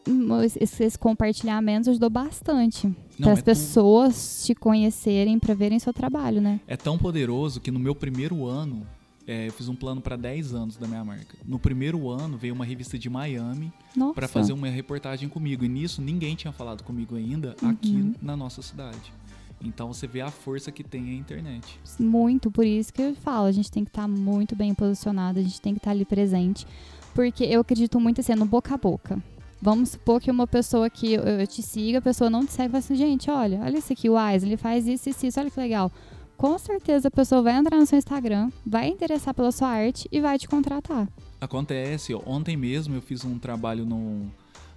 [0.09, 5.93] hum, es- esses compartilhamentos ajudou bastante para as é pessoas te conhecerem, para verem seu
[5.93, 6.61] trabalho, né?
[6.67, 8.87] É tão poderoso que no meu primeiro ano,
[9.27, 11.37] é, eu fiz um plano para 10 anos da minha marca.
[11.47, 13.73] No primeiro ano veio uma revista de Miami
[14.15, 15.65] para fazer uma reportagem comigo.
[15.65, 17.69] E nisso ninguém tinha falado comigo ainda Uhum.
[17.71, 19.13] aqui na nossa cidade.
[19.65, 21.79] Então você vê a força que tem a internet.
[22.01, 25.43] Muito, por isso que eu falo, a gente tem que estar muito bem posicionado, a
[25.43, 26.67] gente tem que estar ali presente,
[27.15, 29.23] porque eu acredito muito assim, no boca a boca.
[29.65, 32.67] Vamos supor que uma pessoa que eu, eu te siga, a pessoa não te segue
[32.67, 35.39] e fala assim, gente, olha, olha isso aqui, o Wise, ele faz isso, isso, isso,
[35.39, 35.91] olha que legal.
[36.37, 40.21] Com certeza a pessoa vai entrar no seu Instagram, vai interessar pela sua arte e
[40.21, 41.09] vai te contratar.
[41.41, 44.29] Acontece, ontem mesmo eu fiz um trabalho num,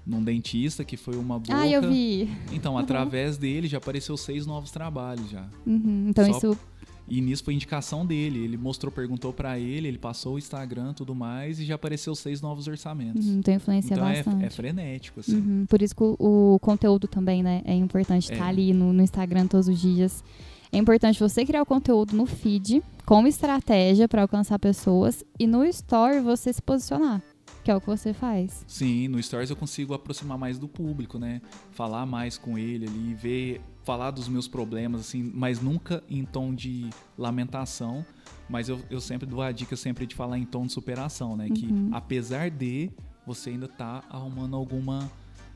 [0.05, 1.55] num dentista que foi uma boca.
[1.57, 2.29] Ah, eu vi.
[2.51, 5.47] Então, através dele já apareceu seis novos trabalhos já.
[5.65, 6.59] Uhum, Então Só- isso
[7.07, 8.43] E nisso foi indicação dele.
[8.43, 12.41] Ele mostrou, perguntou pra ele, ele passou o Instagram tudo mais e já apareceu seis
[12.41, 13.25] novos orçamentos.
[13.27, 14.45] uhum, então influencia então é, bastante.
[14.45, 15.35] é frenético, assim.
[15.35, 16.15] Uhum, Por isso que o,
[16.55, 17.61] o conteúdo também, né?
[17.65, 18.49] É importante estar É.
[18.49, 20.23] ali no, no Instagram todos os dias.
[20.71, 25.63] É importante você criar o conteúdo no feed com estratégia para alcançar pessoas e no
[25.65, 27.21] story você se posicionar,
[27.63, 28.65] que é o que você faz.
[28.67, 31.39] Sim, no Stories eu consigo aproximar mais do público, né?
[31.71, 36.53] Falar mais com ele ali, ver, falar dos meus problemas, assim, mas nunca em tom
[36.53, 38.05] de lamentação.
[38.49, 41.47] Mas eu, eu sempre dou a dica sempre de falar em tom de superação, né?
[41.49, 41.89] Que Uhum.
[41.93, 42.91] apesar de,
[43.25, 45.09] você ainda tá arrumando alguma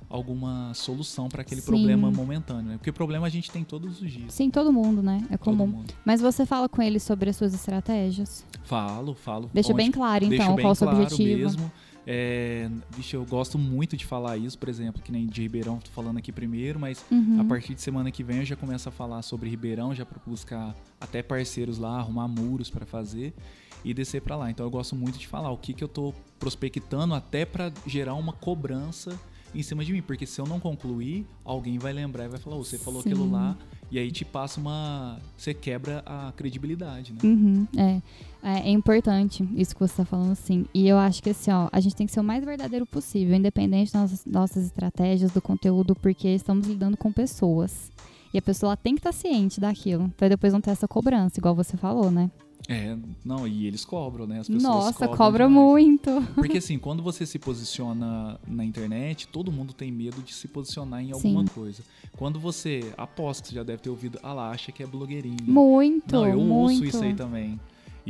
[0.09, 1.67] alguma solução para aquele Sim.
[1.67, 2.77] problema momentâneo, né?
[2.77, 4.33] Porque problema a gente tem todos os dias.
[4.33, 5.23] Sim, todo mundo, né?
[5.29, 5.83] É comum.
[6.03, 8.43] Mas você fala com ele sobre as suas estratégias?
[8.63, 9.51] Falo, falo.
[9.53, 11.39] Deixa onde- bem claro, então, Deixo bem qual o seu objetivo.
[11.43, 11.71] mesmo.
[12.11, 15.91] É, vixe, eu gosto muito de falar isso, por exemplo, que nem de Ribeirão, tô
[15.91, 17.39] falando aqui primeiro, mas Uhum.
[17.39, 20.19] a partir de semana que vem eu já começo a falar sobre Ribeirão, já para
[20.25, 23.31] buscar até parceiros lá, arrumar muros para fazer
[23.85, 24.49] e descer para lá.
[24.49, 28.15] Então eu gosto muito de falar o que, que eu tô prospectando até para gerar
[28.15, 29.15] uma cobrança
[29.53, 32.55] em cima de mim, porque se eu não concluir, alguém vai lembrar e vai falar,
[32.55, 33.09] "Ô, você falou Sim.
[33.09, 33.57] aquilo lá,
[33.91, 37.19] e aí te passa uma, você quebra a credibilidade, né?
[37.23, 38.01] Uhum, é.
[38.43, 38.59] é.
[38.59, 40.65] é importante isso que você está falando, sim.
[40.73, 43.35] E eu acho que assim, ó, a gente tem que ser o mais verdadeiro possível,
[43.35, 47.91] independente das nossas, nossas estratégias, do conteúdo, porque estamos lidando com pessoas.
[48.31, 51.55] E a pessoa tem que estar ciente daquilo, pra depois não ter essa cobrança, igual
[51.55, 52.29] você falou, né?
[52.71, 54.39] É, não, e eles cobram, né?
[54.41, 55.65] As pessoas Nossa, cobram cobra demais.
[55.65, 56.21] muito.
[56.35, 61.01] Porque assim, quando você se posiciona na internet, todo mundo tem medo de se posicionar
[61.01, 61.47] em alguma Sim.
[61.47, 61.81] coisa.
[62.15, 65.37] Quando você, aposto que você já deve ter ouvido, ah lá, acha que é blogueirinho.
[65.47, 66.53] Muito, Não, eu muito.
[66.53, 67.59] ouço isso aí também.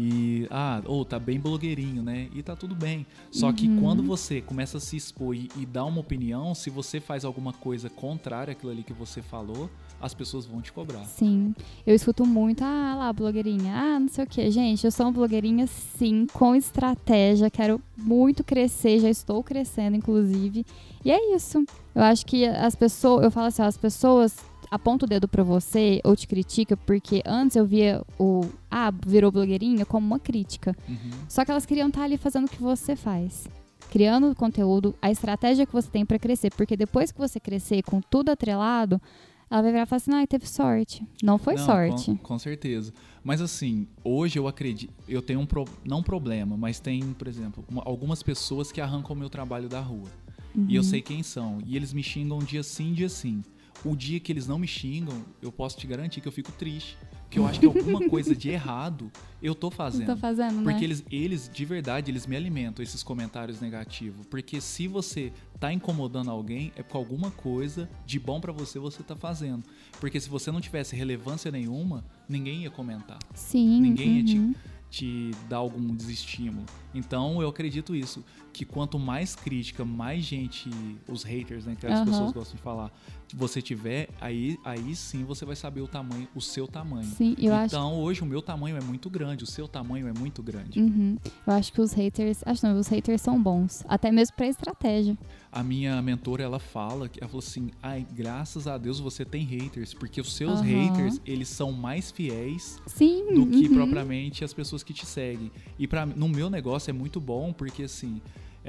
[0.02, 2.30] E, ah, ou tá bem blogueirinho, né?
[2.34, 3.06] E tá tudo bem.
[3.30, 3.82] Só que Uhum.
[3.82, 7.52] quando você começa a se expor e, e dar uma opinião, se você faz alguma
[7.52, 11.04] coisa contrária àquilo ali que você falou, as pessoas vão te cobrar.
[11.04, 11.54] Sim,
[11.86, 14.50] eu escuto muito, ah lá, blogueirinha, ah, não sei o que.
[14.50, 20.66] Gente, eu sou uma blogueirinha, sim, com estratégia, quero muito crescer, já estou crescendo, inclusive.
[21.04, 21.62] E é isso.
[21.94, 24.38] Eu acho que as pessoas, eu falo assim, ó, as pessoas
[24.72, 29.32] apontam o dedo pra você ou te criticam, porque antes eu via o, ah, virou
[29.32, 30.76] blogueirinha como uma crítica.
[30.88, 31.10] Uhum.
[31.28, 33.48] Só que elas queriam estar ali fazendo o que você faz.
[33.90, 36.52] Criando conteúdo, a estratégia que você tem pra crescer.
[36.56, 39.02] Porque depois que você crescer com tudo atrelado,
[39.50, 41.04] ela vai virar e falar assim, ai, teve sorte.
[41.24, 42.12] Não foi Não, sorte.
[42.12, 42.94] Com, com certeza.
[43.24, 47.66] Mas assim, hoje eu acredito, eu tenho um pro, não problema, mas tem, por exemplo,
[47.68, 50.08] uma- algumas pessoas que arrancam o meu trabalho da rua.
[50.68, 50.88] E eu Uhum.
[50.88, 51.58] sei quem são.
[51.66, 53.44] E eles me xingam dia sim, dia sim.
[53.84, 56.98] O dia que eles não me xingam, eu posso te garantir que eu fico triste.
[57.30, 59.12] Porque eu acho que alguma coisa de errado
[59.42, 60.08] eu tô fazendo.
[60.08, 60.84] Tô fazendo, Porque né?
[60.84, 64.26] eles, eles, de verdade, eles me alimentam, esses comentários negativos.
[64.26, 69.04] Porque se você tá incomodando alguém, é porque alguma coisa de bom para você você
[69.04, 69.64] tá fazendo.
[70.00, 73.20] Porque se você não tivesse relevância nenhuma, ninguém ia comentar.
[73.36, 73.80] Sim.
[73.80, 74.56] Ninguém ia te, uhum.
[74.90, 76.66] te dar algum desestímulo.
[76.96, 80.68] Então eu acredito isso, que quanto mais crítica, mais gente,
[81.08, 82.06] os haters, né, que as Aham.
[82.06, 82.92] pessoas gostam de falar,
[83.36, 87.06] você tiver, aí, aí sim você vai saber o tamanho, o seu tamanho.
[87.06, 87.76] Sim, eu acho.
[87.76, 90.80] então hoje o meu tamanho é muito grande, o seu tamanho é muito grande.
[90.80, 91.18] Uhum.
[91.46, 92.42] Eu acho que os haters.
[92.46, 93.84] Acho não, os haters são bons.
[93.88, 95.18] Até mesmo pra estratégia.
[95.52, 99.44] A minha mentora, ela fala, que ela falou assim, ai, graças a Deus você tem
[99.44, 100.68] haters, porque os seus Aham.
[100.68, 103.34] haters, eles são mais fiéis Sim.
[103.34, 103.74] do que uhum.
[103.74, 105.52] propriamente as pessoas que te seguem.
[105.78, 108.22] E para no meu negócio é muito bom, porque assim,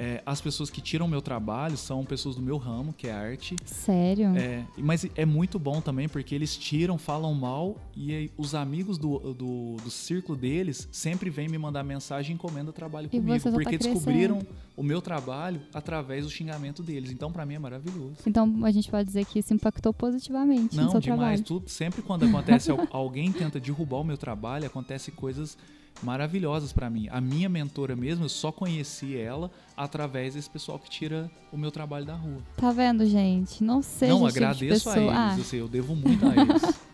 [0.02, 3.54] é, as pessoas que tiram meu trabalho são pessoas do meu ramo, que é arte.
[3.66, 4.34] Sério?
[4.34, 8.96] É, mas é muito bom também porque eles tiram, falam mal e aí os amigos
[8.96, 13.44] do, do, do círculo deles sempre vêm me mandar mensagem e encomenda trabalho E comigo.
[13.44, 13.94] tá porque crescendo.
[13.94, 14.38] descobriram
[14.74, 17.10] o meu trabalho através do xingamento deles.
[17.10, 18.14] Então, pra mim é maravilhoso.
[18.26, 21.18] Então a gente pode dizer que isso impactou positivamente no Não, seu demais.
[21.20, 21.42] trabalho.
[21.44, 25.58] Tudo, sempre quando acontece, al- alguém tenta derrubar o meu trabalho, acontece coisas
[26.02, 27.08] maravilhosas pra mim.
[27.10, 31.70] A minha mentora mesmo, eu só conheci ela através desse pessoal que tira o meu
[31.70, 32.38] trabalho da rua.
[32.56, 33.62] Tá vendo, gente?
[33.62, 35.12] Não seja Não, esse tipo agradeço a eles.
[35.12, 36.62] Ah, assim, eu devo muito a eles.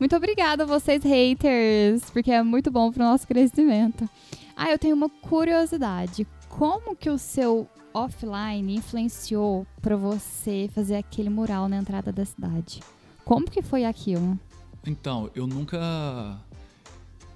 [0.00, 4.08] Muito obrigada a vocês, haters, porque é muito bom pro nosso crescimento.
[4.56, 6.26] Ah, eu tenho uma curiosidade.
[6.48, 12.80] Como que o seu offline influenciou pra você fazer aquele mural na entrada da cidade?
[13.24, 14.38] Como que foi aquilo?
[14.86, 16.38] Então, eu nunca.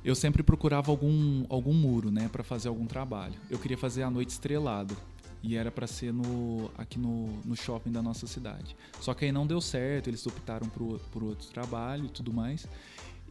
[0.05, 3.35] Eu sempre procurava algum, algum muro, né, Pra fazer algum trabalho.
[3.49, 4.95] Eu queria fazer a noite estrelada.
[5.43, 8.77] E era pra ser no, aqui no, no shopping da nossa cidade.
[9.01, 12.69] Só que aí não deu certo, eles optaram por, por outro trabalho e tudo mais.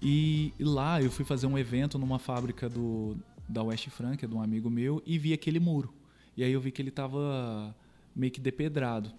[0.01, 3.15] E, e lá eu fui fazer um evento numa fábrica do,
[3.47, 5.93] da West Franca, de um amigo meu, e vi aquele muro.
[6.35, 7.73] E aí eu vi que ele tava
[8.13, 9.09] meio que depedrado.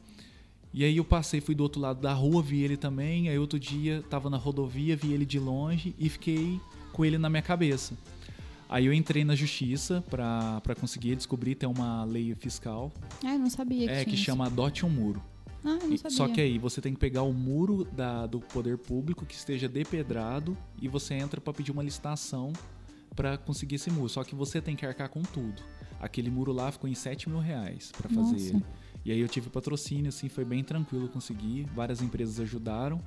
[0.75, 3.29] E aí eu passei, fui do outro lado da rua, vi ele também.
[3.29, 6.61] Aí outro dia tava na rodovia, vi ele de longe e fiquei
[6.93, 7.95] com ele na minha cabeça.
[8.69, 12.91] Aí eu entrei na justiça pra pra conseguir descobrir, tem uma lei fiscal
[13.25, 15.21] Ah, eu não sabia que é, que tinha chama Adote um Muro.
[15.21, 15.69] isso.
[15.69, 16.17] Ah, eu não sabia.
[16.17, 19.69] Só que aí você tem que pegar o muro da- do poder público que esteja
[19.69, 22.53] depedrado e você entra pra pedir uma licitação
[23.15, 24.09] pra conseguir esse muro.
[24.09, 25.63] Só que você tem que arcar com tudo.
[26.01, 28.47] Aquele muro lá ficou em 7 mil reais pra fazer Nossa.
[28.57, 28.65] ele.
[29.05, 31.67] E aí eu tive patrocínio, assim, foi bem tranquilo conseguir.
[31.75, 33.01] Várias empresas ajudaram.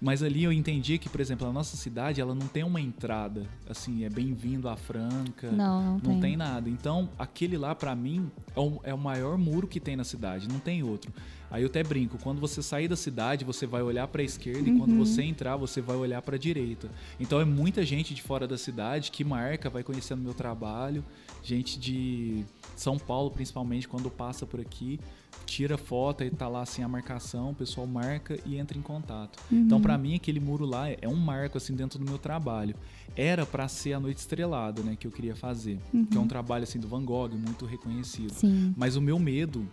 [0.00, 3.46] Mas ali eu entendi que, por exemplo, a nossa cidade, ela não tem uma entrada,
[3.68, 5.50] assim, é bem-vindo à Franca.
[5.50, 6.12] Não, não tem.
[6.14, 6.70] Não tem nada.
[6.70, 10.48] Então, aquele lá, pra mim, é o, é o maior muro que tem na cidade.
[10.48, 11.12] Não tem outro.
[11.50, 14.78] Aí eu até brinco, quando você sair da cidade, você vai olhar pra esquerda e
[14.78, 14.98] quando Uhum.
[15.04, 16.88] você entrar, você vai olhar pra direita.
[17.18, 21.04] Então é muita gente de fora da cidade que marca, vai conhecendo meu trabalho.
[21.42, 22.44] Gente de
[22.76, 24.98] São Paulo, principalmente, quando passa por aqui,
[25.46, 29.38] tira foto e tá lá assim a marcação, o pessoal marca e entra em contato.
[29.50, 29.58] Uhum.
[29.58, 32.74] Então, pra mim, aquele muro lá é um marco assim dentro do meu trabalho.
[33.16, 35.78] Era pra ser a noite estrelada, né, que eu queria fazer,
[36.10, 38.32] que é um trabalho assim do Van Gogh, muito reconhecido.
[38.32, 38.72] Sim.
[38.76, 39.68] Mas o meu medo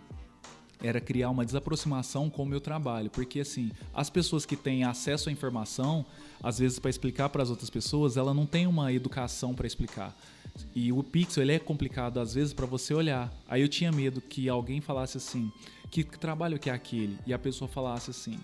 [0.82, 5.28] era criar uma desaproximação com o meu trabalho, porque assim, as pessoas que têm acesso
[5.28, 6.04] à informação,
[6.42, 10.16] às vezes para explicar para as outras pessoas, ela não tem uma educação para explicar.
[10.74, 13.32] E o pixel ele é complicado às vezes para você olhar.
[13.48, 15.50] Aí eu tinha medo que alguém falasse assim:
[15.90, 18.38] "Que trabalho que é aquele?" E a pessoa falasse assim: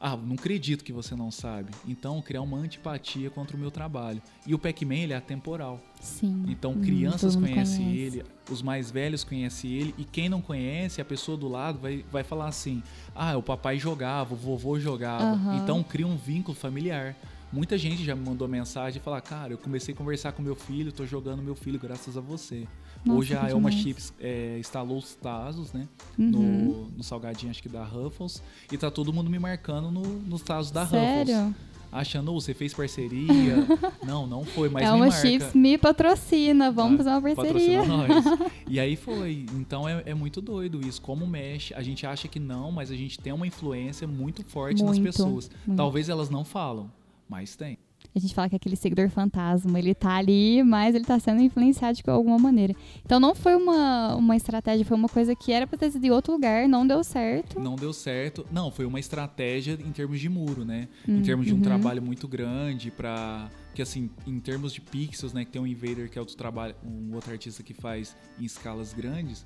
[0.00, 1.70] "Ah, não acredito que você não sabe".
[1.86, 4.20] Então criar uma antipatia contra o meu trabalho.
[4.46, 5.80] E o Pac-Man ele é atemporal.
[6.00, 6.44] Sim.
[6.46, 8.00] Então Hum, crianças conhecem conhece.
[8.02, 12.04] ele, os mais velhos conhecem ele e quem não conhece, a pessoa do lado vai,
[12.12, 12.82] vai falar assim:
[13.14, 15.24] "Ah, o papai jogava, o vovô jogava".
[15.36, 15.56] Aham.
[15.56, 17.16] Então cria um vínculo familiar.
[17.54, 20.56] Muita gente já me mandou mensagem e falar: "Cara, eu comecei a conversar com meu
[20.56, 22.66] filho, tô jogando meu filho graças a você".
[23.04, 23.70] Nossa, Hoje a Elma.
[23.70, 25.86] Chips é, instalou os Tazos, né?
[26.18, 26.30] Uhum.
[26.30, 28.42] No, no salgadinho, acho que da Ruffles.
[28.72, 31.28] E tá todo mundo me marcando no, nos Tazos da Ruffles.
[31.28, 31.54] Sério?
[31.92, 33.54] Achando, "Ô, você fez parceria.
[34.04, 35.20] não, não foi, mas é me uma marca.
[35.28, 37.78] Chips me patrocina, vamos Ah, fazer uma parceria.
[37.82, 38.50] Patrocina nós.
[38.68, 39.46] e aí foi.
[39.52, 41.00] Então é, é muito doido isso.
[41.00, 44.82] Como mexe, a gente acha que não, mas a gente tem uma influência muito forte
[44.82, 45.48] nas Muito, pessoas.
[45.64, 45.76] muito.
[45.76, 46.90] Talvez elas não falam,
[47.28, 47.78] mas tem.
[48.14, 51.42] A gente fala que é aquele seguidor fantasma, ele tá ali, mas ele tá sendo
[51.42, 52.74] influenciado de alguma maneira.
[53.04, 56.10] Então não foi uma, uma estratégia, foi uma coisa que era pra ter sido em
[56.10, 57.58] outro lugar, não deu certo.
[57.58, 58.46] Não deu certo.
[58.52, 60.88] Não, foi uma estratégia em termos de muro, né?
[61.08, 61.62] Hum, em termos de um uhum.
[61.62, 66.08] trabalho muito grande para que assim, em termos de pixels, né, que tem um Invader
[66.08, 69.44] que é outro trabalho, um outro artista que faz em escalas grandes,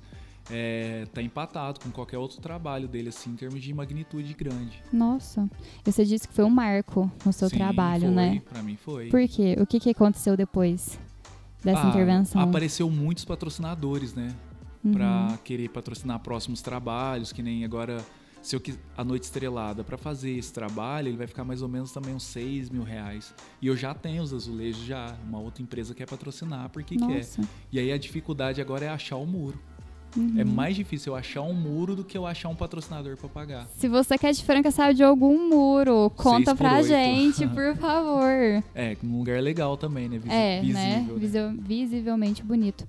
[0.51, 4.81] é, tá empatado com qualquer outro trabalho dele, assim, em termos de magnitude grande.
[4.91, 5.49] Nossa.
[5.85, 8.41] E você disse que foi um marco no seu Sim, trabalho, foi, né?
[8.49, 9.09] Pra mim foi.
[9.09, 9.55] Por quê?
[9.59, 10.99] O que, que aconteceu depois
[11.63, 12.41] dessa Ah, intervenção?
[12.41, 14.33] Apareceu muitos patrocinadores, né?
[14.83, 14.93] Uhum.
[14.93, 18.03] Pra querer patrocinar próximos trabalhos, que nem agora,
[18.41, 21.67] se eu quis a Noite Estrelada, pra fazer esse trabalho, ele vai ficar mais ou
[21.67, 23.35] menos também uns 6 mil reais.
[23.61, 27.17] E eu já tenho os azulejos já, uma outra empresa quer patrocinar porque quer.
[27.17, 27.41] Nossa.
[27.71, 29.59] E aí a dificuldade agora é achar o muro.
[30.17, 30.35] Uhum.
[30.39, 33.67] É mais difícil eu achar um muro do que eu achar um patrocinador pra pagar.
[33.77, 36.87] Se você quer de Franca, sabe de algum muro, conta pra oito.
[36.87, 38.63] gente, por favor.
[38.73, 40.17] É, num lugar legal também, né?
[40.17, 41.05] Visi- é, né?
[41.15, 41.57] visível, né?
[41.61, 42.87] Visi- Visivelmente bonito.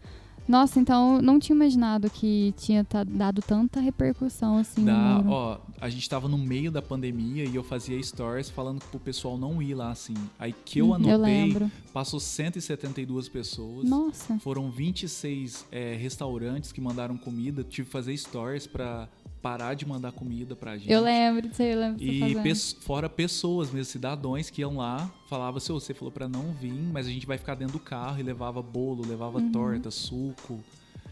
[0.50, 5.28] Nossa, então não tinha imaginado que tinha dado tanta repercussão assim muro.
[5.30, 9.38] ó, a gente tava no meio da pandemia e eu fazia stories falando pro pessoal
[9.38, 10.14] não ir lá assim.
[10.38, 11.70] Aí que eu Hum, anotei, Eu lembro.
[11.92, 13.88] passou 172 pessoas.
[13.88, 14.38] Nossa.
[14.40, 17.62] Foram 26 é, restaurantes que mandaram comida.
[17.62, 19.08] Tive que fazer stories pra
[19.42, 20.90] parar de mandar comida pra gente.
[20.92, 25.10] Eu lembro disso aí, eu lembro E pes- fora pessoas mesmo, cidadãos que iam lá,
[25.28, 28.18] falava se você falou pra não vir, mas a gente vai ficar dentro do carro
[28.20, 29.50] e levava bolo, levava Uhum.
[29.52, 30.60] torta, suco.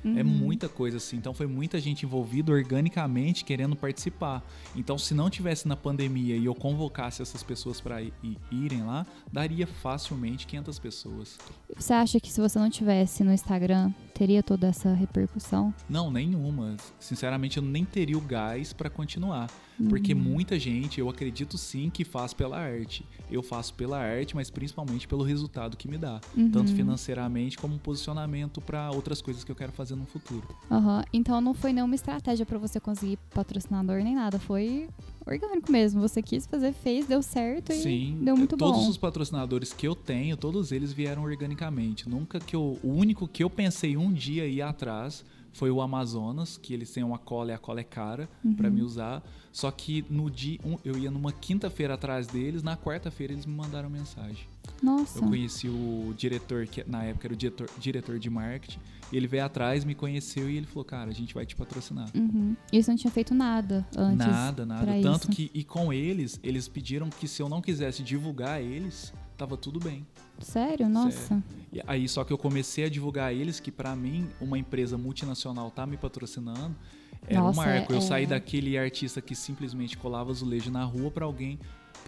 [0.04, 1.16] É muita coisa assim.
[1.16, 4.42] Então foi muita gente envolvida organicamente querendo participar.
[4.74, 8.02] Então se não tivesse na pandemia e eu convocasse essas pessoas para
[8.50, 11.38] irem lá, daria facilmente 500 pessoas.
[11.76, 15.74] Você acha que se você não tivesse no Instagram, teria toda essa repercussão?
[15.88, 16.76] Não, nenhuma.
[16.98, 19.48] Sinceramente, eu nem teria o gás para continuar.
[19.88, 20.20] Porque Uhum.
[20.20, 23.04] muita gente, eu acredito sim que faz pela arte.
[23.30, 26.20] Eu faço pela arte, mas principalmente pelo resultado que me dá.
[26.36, 26.50] Uhum.
[26.50, 30.42] Tanto financeiramente como um posicionamento para outras coisas que eu quero fazer no futuro.
[30.70, 31.04] Aham.
[31.12, 34.38] Então não foi nenhuma estratégia pra você conseguir patrocinador nem nada.
[34.38, 34.88] Foi
[35.26, 36.00] orgânico mesmo.
[36.00, 38.88] Você quis fazer, fez, deu certo e Sim, deu muito todos bom.
[38.88, 42.08] os patrocinadores que eu tenho, todos eles vieram organicamente.
[42.08, 46.56] Nunca que eu, o único que eu pensei um dia ir atrás foi o Amazonas,
[46.56, 48.74] que eles têm uma cola e a cola é cara pra Uhum.
[48.74, 49.22] me usar.
[49.52, 53.54] Só que no dia, um- eu ia numa quinta-feira atrás deles, na quarta-feira eles me
[53.54, 54.46] mandaram mensagem.
[54.82, 55.18] Nossa.
[55.18, 58.78] Eu conheci o diretor, que na época era o diretor, diretor de marketing,
[59.10, 62.08] e ele veio atrás, me conheceu e ele falou: "Cara, a gente vai te patrocinar".
[62.14, 62.54] Uhum.
[62.72, 64.18] Isso não tinha feito nada antes.
[64.26, 64.92] Nada, nada.
[65.02, 65.28] Tanto isso.
[65.32, 69.78] que, e com eles, eles pediram que se eu não quisesse divulgar eles, tava tudo
[69.78, 70.04] bem.
[70.40, 70.88] Sério?
[70.88, 71.42] Nossa.
[71.72, 75.70] E aí, só que eu comecei a divulgar eles que, pra mim, uma empresa multinacional
[75.70, 76.74] tá me patrocinando.
[77.26, 77.92] Era Nossa, um marco.
[77.92, 78.26] é- eu saí é.
[78.26, 81.58] daquele artista que simplesmente colava azulejo na rua pra alguém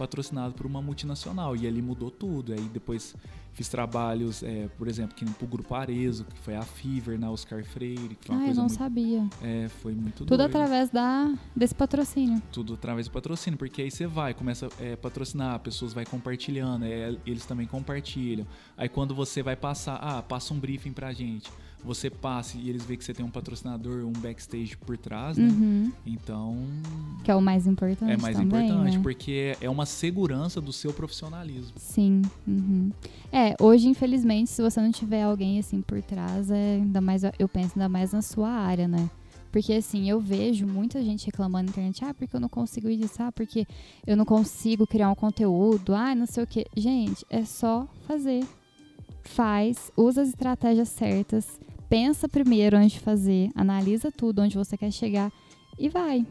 [0.01, 1.55] patrocinado por uma multinacional.
[1.55, 2.53] E ali mudou tudo.
[2.53, 3.15] Aí depois
[3.53, 7.63] fiz trabalhos, é, por exemplo, que pro Grupo Arezo, que foi a Fever, na Oscar
[7.63, 8.77] Freire, que foi uma Ah, eu não muito.
[8.77, 9.27] sabia.
[9.41, 10.41] É, foi muito Tudo doido.
[10.49, 12.41] através da, desse patrocínio.
[12.51, 16.85] Tudo através do patrocínio, porque aí você vai, começa a é, patrocinar, pessoas vai compartilhando,
[16.85, 18.47] é, eles também compartilham.
[18.77, 21.51] Aí quando você vai passar, ah, passa um briefing pra gente.
[21.83, 25.47] Você passa e eles veem que você tem um patrocinador, um backstage por trás, né?
[25.47, 25.91] Uhum.
[26.05, 26.57] Então
[27.23, 29.03] Que é o mais importante é mais também, importante, né?
[29.03, 31.73] porque é uma segurança do seu profissionalismo.
[31.77, 32.21] Sim.
[32.47, 32.91] uhum.
[33.31, 37.47] É, hoje, infelizmente, se você não tiver alguém assim por trás, é ainda mais, eu
[37.47, 39.09] penso ainda mais na sua área, né?
[39.51, 43.21] Porque assim, eu vejo muita gente reclamando na internet, ah, porque eu não consigo isso,
[43.21, 43.67] ah, porque
[44.07, 46.65] eu não consigo criar um conteúdo, ah, não sei o quê.
[46.75, 48.45] Gente, é só fazer.
[49.23, 54.91] Faz, usa as estratégias certas, pensa primeiro antes de fazer, analisa tudo onde você quer
[54.91, 55.31] chegar
[55.77, 56.25] e vai.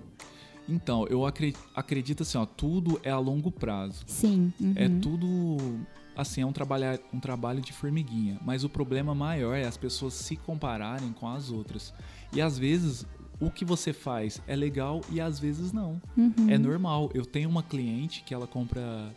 [0.68, 4.05] Então, eu acre- acredito assim, ó, tudo é a longo prazo.
[4.07, 4.53] Sim.
[4.76, 5.00] É uhum.
[5.00, 5.57] tudo
[6.16, 8.38] assim, é um trabalho, um trabalho de formiguinha.
[8.44, 11.92] Mas o problema maior é as pessoas se compararem com as outras.
[12.33, 13.07] E às vezes
[13.40, 16.00] o que você faz é legal e às vezes não.
[16.16, 16.48] Uhum.
[16.48, 17.11] É normal.
[17.14, 19.12] Eu tenho uma cliente que ela compra.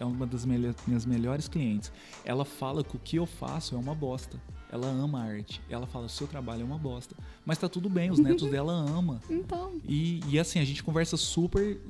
[0.00, 1.92] É uma das melho- minhas melhores clientes.
[2.24, 4.40] Ela fala que o que eu faço é uma bosta.
[4.72, 5.60] Ela ama a arte.
[5.70, 7.14] Ela fala: seu trabalho é uma bosta.
[7.44, 9.20] Mas tá tudo bem, os netos dela ama.
[9.30, 11.80] Então, E, e assim, a gente conversa super,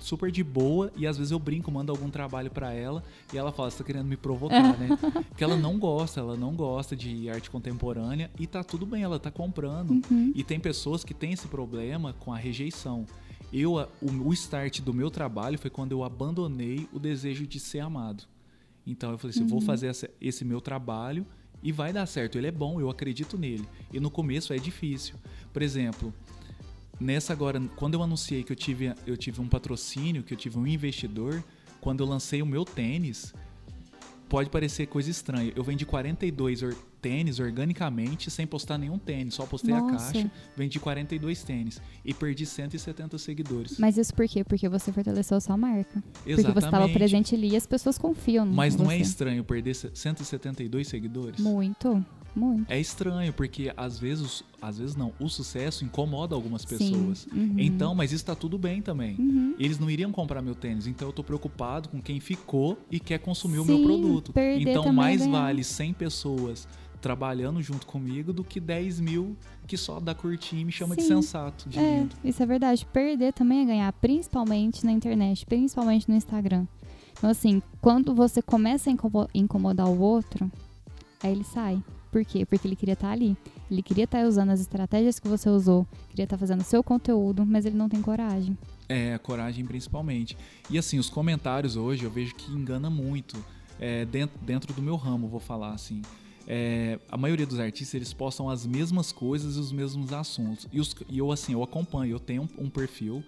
[0.00, 3.52] super de boa e às vezes eu brinco, mando algum trabalho pra ela e ela
[3.52, 4.88] fala, você tá querendo me provocar, né?
[5.30, 9.18] Porque ela não gosta, ela não gosta de arte contemporânea e tá tudo bem, ela
[9.20, 10.00] tá comprando.
[10.34, 13.06] E tem pessoas que têm esse problema com a rejeição.
[13.52, 17.80] Eu, o, o start do meu trabalho foi quando eu abandonei o desejo de ser
[17.80, 18.24] amado.
[18.86, 21.24] Então eu falei assim, eu vou fazer essa- esse meu trabalho
[21.62, 22.36] e vai dar certo.
[22.36, 23.66] Ele é bom, eu acredito nele.
[23.92, 25.14] E no começo é difícil.
[25.52, 26.12] Por exemplo,
[27.00, 30.58] nessa agora, quando eu anunciei que eu tive, eu tive um patrocínio, que eu tive
[30.58, 31.42] um investidor,
[31.80, 33.32] quando eu lancei o meu tênis,
[34.28, 35.52] pode parecer coisa estranha.
[35.54, 39.94] Eu vendi 42 or- tênis organicamente, sem postar nenhum tênis, só postei Nossa.
[39.94, 43.78] a caixa, vendi 42 tênis e perdi 170 seguidores.
[43.78, 44.42] Mas isso por quê?
[44.42, 46.02] Porque você fortaleceu a sua marca.
[46.14, 46.94] Porque você estava Exatamente.
[46.94, 49.02] presente ali e as pessoas confiam Mas não é você.
[49.02, 51.38] estranho perder 172 seguidores?
[51.38, 52.02] Muito,
[52.34, 52.72] muito.
[52.72, 57.26] É estranho, porque às vezes às vezes não, o sucesso incomoda algumas pessoas.
[57.26, 57.56] Uhum.
[57.58, 59.14] Então, mas isso tá tudo bem também.
[59.18, 59.54] Uhum.
[59.58, 63.18] Eles não iriam comprar meu tênis, então eu tô preocupado com quem ficou e quer
[63.18, 64.32] consumir o Sim, meu produto.
[64.58, 65.32] Então, também é mais ganhar.
[65.32, 66.66] vale 100 pessoas
[67.08, 69.36] trabalhando junto comigo do que 10 mil
[69.66, 71.08] que só dá curtir e me chama de Sim.
[71.08, 72.16] sensato, de É, lindo.
[72.24, 72.86] isso é verdade.
[72.86, 76.66] Perder também é ganhar, principalmente na internet, principalmente no Instagram.
[77.12, 80.50] Então, assim, quando você começa a incomo- incomodar o outro,
[81.22, 81.82] aí ele sai.
[82.10, 82.46] Por quê?
[82.46, 83.36] Porque ele queria estar ali.
[83.70, 87.66] Ele queria estar usando as estratégias que você usou, queria estar fazendo seu conteúdo, mas
[87.66, 88.56] ele não tem coragem.
[88.88, 90.38] É, coragem principalmente.
[90.70, 93.36] E assim, os comentários hoje eu vejo que engana muito.
[93.78, 96.00] É, dentro, dentro do meu ramo, vou falar assim.
[96.46, 100.68] É, a maioria dos artistas eles postam as mesmas coisas e os mesmos assuntos.
[100.72, 103.22] E, os- e eu assim, eu acompanho, eu tenho um, um perfil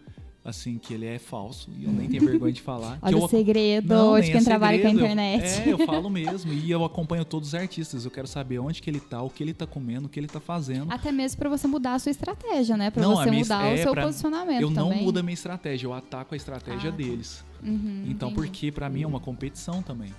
[0.45, 2.99] assim que ele é falso e eu nem tenho vergonha de falar.
[3.01, 5.13] que Olha eu o ac- segredo Não, de quem é trabalha com a segredo, eu-
[5.13, 5.69] internet.
[5.69, 6.53] é, eu falo mesmo.
[6.53, 8.05] E eu acompanho todos os artistas.
[8.05, 10.29] Eu quero saber onde que ele tá, o que ele tá comendo, o que ele
[10.29, 10.87] tá fazendo.
[10.93, 12.91] Até mesmo pra você mudar a sua estratégia, né?
[12.93, 15.03] Pra Não, você minha- mudar é, o seu pra- posicionamento eu não também.
[15.03, 16.97] mudo a minha estratégia, eu ataco a estratégia Ah, tá.
[16.97, 17.45] deles.
[17.65, 18.35] Uhum, Então, entendi.
[18.49, 20.13] porque pra mim é uma competição também.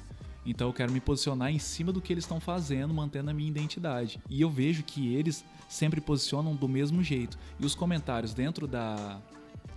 [0.48, 3.50] Então, eu quero me posicionar em cima do que eles estão fazendo, mantendo a minha
[3.50, 4.20] identidade.
[4.30, 7.38] E eu vejo que eles sempre posicionam do mesmo jeito.
[7.60, 9.20] E os comentários dentro da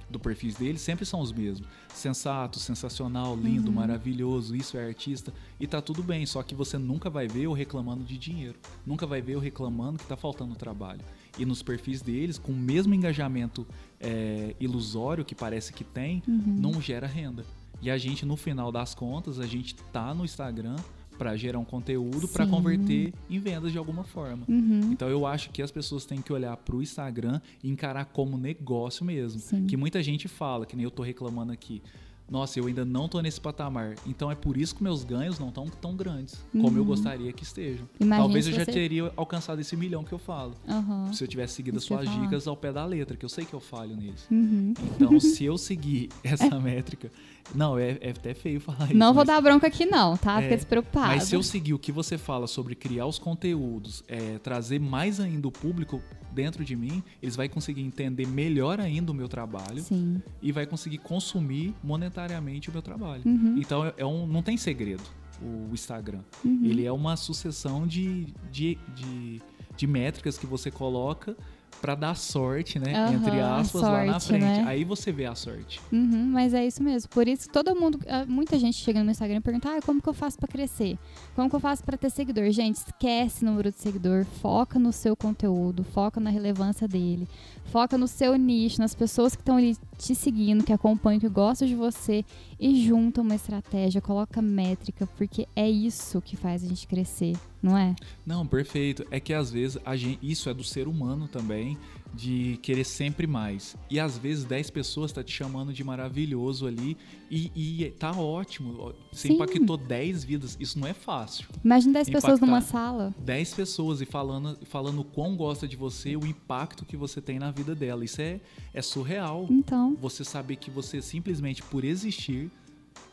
[0.08, 1.68] do perfis deles sempre são os mesmos.
[1.94, 3.76] Sensato, sensacional, lindo, Uhum.
[3.76, 5.32] maravilhoso, isso é artista.
[5.60, 8.58] E tá tudo bem, só que você nunca vai ver eu reclamando de dinheiro.
[8.84, 11.00] Nunca vai ver eu reclamando que tá faltando trabalho.
[11.38, 13.64] E nos perfis deles, com o mesmo engajamento
[14.00, 16.56] é, ilusório que parece que tem, Uhum.
[16.58, 17.44] não gera renda.
[17.82, 20.76] E a gente, no final das contas, a gente tá no Instagram
[21.20, 24.44] para gerar um conteúdo para converter em vendas de alguma forma.
[24.48, 24.90] Uhum.
[24.90, 29.04] Então eu acho que as pessoas têm que olhar pro Instagram e encarar como negócio
[29.04, 29.38] mesmo.
[29.38, 29.66] Sim.
[29.66, 31.82] Que muita gente fala, que nem eu tô reclamando aqui.
[32.30, 33.96] Nossa, eu ainda não tô nesse patamar.
[34.06, 36.88] Então é por isso que meus ganhos não estão tão grandes como eu Uhum.
[36.88, 37.88] gostaria que estejam.
[37.98, 40.54] Imagina Talvez eu já você- teria alcançado esse milhão que eu falo.
[40.68, 41.12] Aham.
[41.12, 43.52] Se eu tivesse seguido as suas dicas ao pé da letra, que eu sei que
[43.52, 44.28] eu falho neles.
[44.30, 44.72] Uhum.
[44.94, 47.10] Então, se eu seguir essa métrica.
[47.52, 48.94] Não, é, é até feio falar isso.
[48.94, 50.38] Não vou mas- dar bronca aqui, não, tá?
[50.40, 51.08] É, Fica despreocupado.
[51.08, 55.18] Mas se eu seguir o que você fala sobre criar os conteúdos, é, trazer mais
[55.18, 56.00] ainda o público
[56.32, 60.22] dentro de mim, eles vão conseguir entender melhor ainda o meu trabalho Sim.
[60.42, 63.22] e vai conseguir consumir monetariamente o meu trabalho.
[63.24, 63.56] Uhum.
[63.58, 65.02] Então é um, não tem segredo
[65.42, 66.20] o Instagram.
[66.44, 66.60] Uhum.
[66.64, 69.42] Ele é uma sucessão de, de, de,
[69.76, 71.36] de métricas que você coloca
[71.80, 72.94] para dar sorte, né?
[72.94, 74.42] Aham, entre aspas, lá na sorte, frente.
[74.42, 74.64] né?
[74.66, 75.80] Aí você vê a sorte.
[75.92, 77.08] Uhum, mas é isso mesmo.
[77.08, 79.80] Por isso que todo mundo, ah, muita gente chega no meu Instagram e pergunta: ah,
[79.84, 80.98] como que eu faço pra crescer?
[81.34, 82.50] Como que eu faço pra ter seguidor?
[82.50, 87.26] Gente, esquece número de seguidor, foca no seu conteúdo, foca na relevância dele,
[87.66, 91.66] foca no seu nicho, nas pessoas que estão ali te seguindo, que acompanham, que gostam
[91.66, 92.24] de você
[92.58, 97.76] e junta uma estratégia, coloca métrica, porque é isso que faz a gente crescer, não
[97.76, 97.94] é?
[98.26, 99.06] Não, perfeito.
[99.10, 101.69] É que às vezes a gente, isso é do ser humano também,
[102.14, 103.76] de querer sempre mais.
[103.88, 106.96] E às vezes 10 pessoas tá te chamando de maravilhoso ali
[107.30, 108.94] e, e tá ótimo.
[109.12, 109.34] Você Sim.
[109.34, 110.56] impactou 10 vidas.
[110.58, 111.46] Isso não é fácil.
[111.64, 113.14] Imagina 10 pessoas numa sala.
[113.20, 117.38] 10 pessoas e falando, falando o quão gosta de você, o impacto que você tem
[117.38, 118.04] na vida dela.
[118.04, 118.40] Isso é,
[118.74, 119.46] é surreal.
[119.50, 122.50] Então, Você saber que você simplesmente por existir,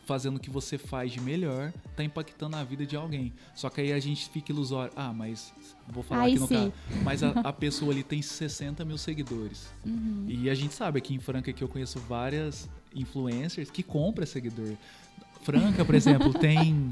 [0.08, 3.34] fazendo o que você faz de melhor, tá impactando a vida de alguém.
[3.54, 4.92] Só que aí a gente fica ilusório.
[4.96, 5.54] Ah, mas
[5.88, 6.56] vou falar Aí aqui no sim.
[6.56, 6.74] caso.
[7.04, 9.70] Mas a, a pessoa ali tem 60 mil seguidores.
[9.86, 10.26] uhum.
[10.28, 14.74] E a gente sabe aqui em Franca que eu conheço várias influencers que compram seguidor.
[15.44, 16.92] Franca, por exemplo, tem.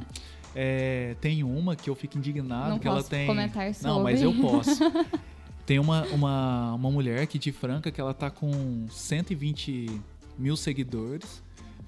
[0.54, 3.26] é, tem uma que eu fico indignado Não que ela tem.
[3.26, 4.50] comentar Não, mas eu sobre.
[4.50, 4.80] posso.
[5.66, 10.00] Tem uma, uma, uma mulher aqui de Franca que ela tá com 120
[10.38, 11.42] mil seguidores.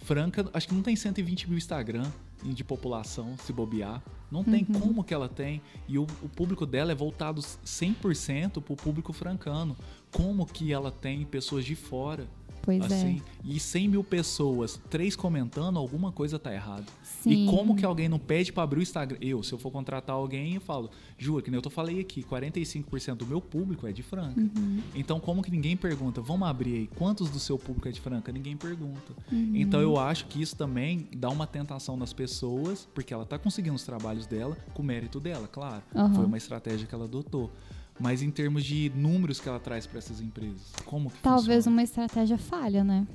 [0.07, 2.09] Franca, acho que não tem 120 mil Instagram
[2.41, 4.01] de população, se bobear.
[4.31, 4.79] Não tem Uhum.
[4.79, 5.61] como que ela tem.
[5.85, 9.75] E o, o público dela é voltado 100% pro público francano.
[10.09, 12.25] Como que ela tem pessoas de fora?
[12.67, 16.83] Pois assim, e 100 mil pessoas, três comentando, alguma coisa tá errada.
[17.25, 17.29] é.
[17.29, 19.17] E como que alguém não pede pra abrir o Instagram?
[19.21, 22.23] Eu, se eu for contratar alguém, eu falo, juro, que nem eu tô falei aqui,
[22.23, 24.41] 45% do meu público é de Franca.
[24.41, 24.81] Uhum.
[24.93, 28.33] Então, como que ninguém pergunta, vamos abrir aí, quantos do seu público é de Franca?
[28.33, 29.13] Ninguém pergunta.
[29.31, 29.53] Uhum.
[29.55, 33.75] Então, eu acho que isso também dá uma tentação nas pessoas, porque ela tá conseguindo
[33.75, 35.83] os trabalhos dela, com o mérito dela, claro.
[35.95, 36.13] Aham.
[36.13, 37.49] Foi uma estratégia que ela adotou.
[37.99, 41.75] Mas em termos de números que ela traz para essas empresas, como que Talvez funciona?
[41.77, 43.07] uma estratégia falha, né?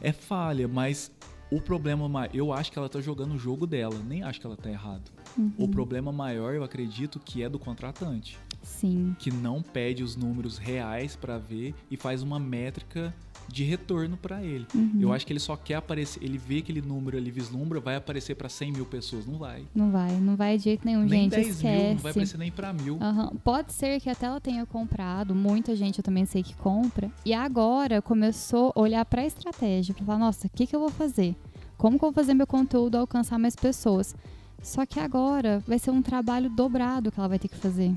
[0.00, 1.12] É falha, mas
[1.50, 4.46] o problema, ma- eu acho que ela tá jogando o jogo dela, nem acho que
[4.46, 5.10] ela tá errado.
[5.36, 5.52] Uhum.
[5.58, 8.38] O problema maior, eu acredito, que é do contratante.
[8.62, 9.14] Sim.
[9.18, 13.14] Que não pede os números reais para ver e faz uma métrica
[13.50, 14.66] de retorno para ele.
[14.74, 14.98] Uhum.
[15.00, 18.34] Eu acho que ele só quer aparecer, ele vê aquele número ali, vislumbra, vai aparecer
[18.34, 19.26] para 100 mil pessoas.
[19.26, 19.64] Não vai.
[19.74, 21.30] Não vai, não vai de jeito nenhum, nem gente.
[21.30, 21.82] 10 esquece.
[21.82, 22.94] mil, não vai aparecer nem para mil.
[22.94, 23.36] Uhum.
[23.42, 27.34] Pode ser que até ela tenha comprado, muita gente eu também sei que compra, e
[27.34, 30.90] agora começou a olhar para a estratégia, para falar, nossa, o que, que eu vou
[30.90, 31.34] fazer?
[31.76, 34.14] Como que eu vou fazer meu conteúdo alcançar mais pessoas?
[34.62, 37.92] Só que agora vai ser um trabalho dobrado que ela vai ter que fazer.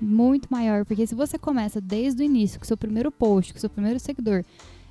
[0.00, 3.70] Muito maior, porque se você começa desde o início, com seu primeiro post, com seu
[3.70, 4.44] primeiro seguidor,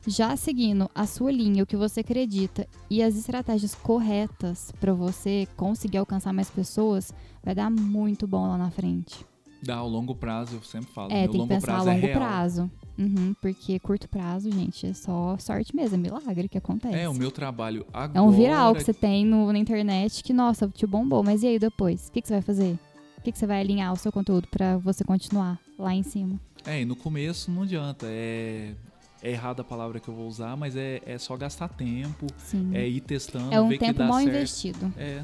[0.08, 5.46] já seguindo a sua linha, o que você acredita e as estratégias corretas para você
[5.58, 9.26] conseguir alcançar mais pessoas, vai dar muito bom lá na frente.
[9.62, 11.12] Dá ao longo prazo, eu sempre falo.
[11.12, 12.20] É, meu tem que pensar a é longo real.
[12.20, 12.72] prazo.
[12.98, 16.96] Uhum, porque curto prazo, gente, é só sorte mesmo, é milagre que acontece.
[16.96, 18.18] É, o meu trabalho agora.
[18.18, 21.48] É um viral que você tem no, na internet que, nossa, te bombou, mas e
[21.48, 22.08] aí depois?
[22.08, 22.80] O que, que você vai fazer?
[23.18, 26.40] O que, que você vai alinhar o seu conteúdo para você continuar lá em cima?
[26.66, 28.08] É, e no começo não adianta.
[28.10, 28.74] É,
[29.22, 32.72] é errada a palavra que eu vou usar, mas é, é só gastar tempo, Sim.
[32.74, 34.30] é ir testando, É um ver que tempo dá mal certo.
[34.30, 34.94] investido.
[34.98, 35.24] É.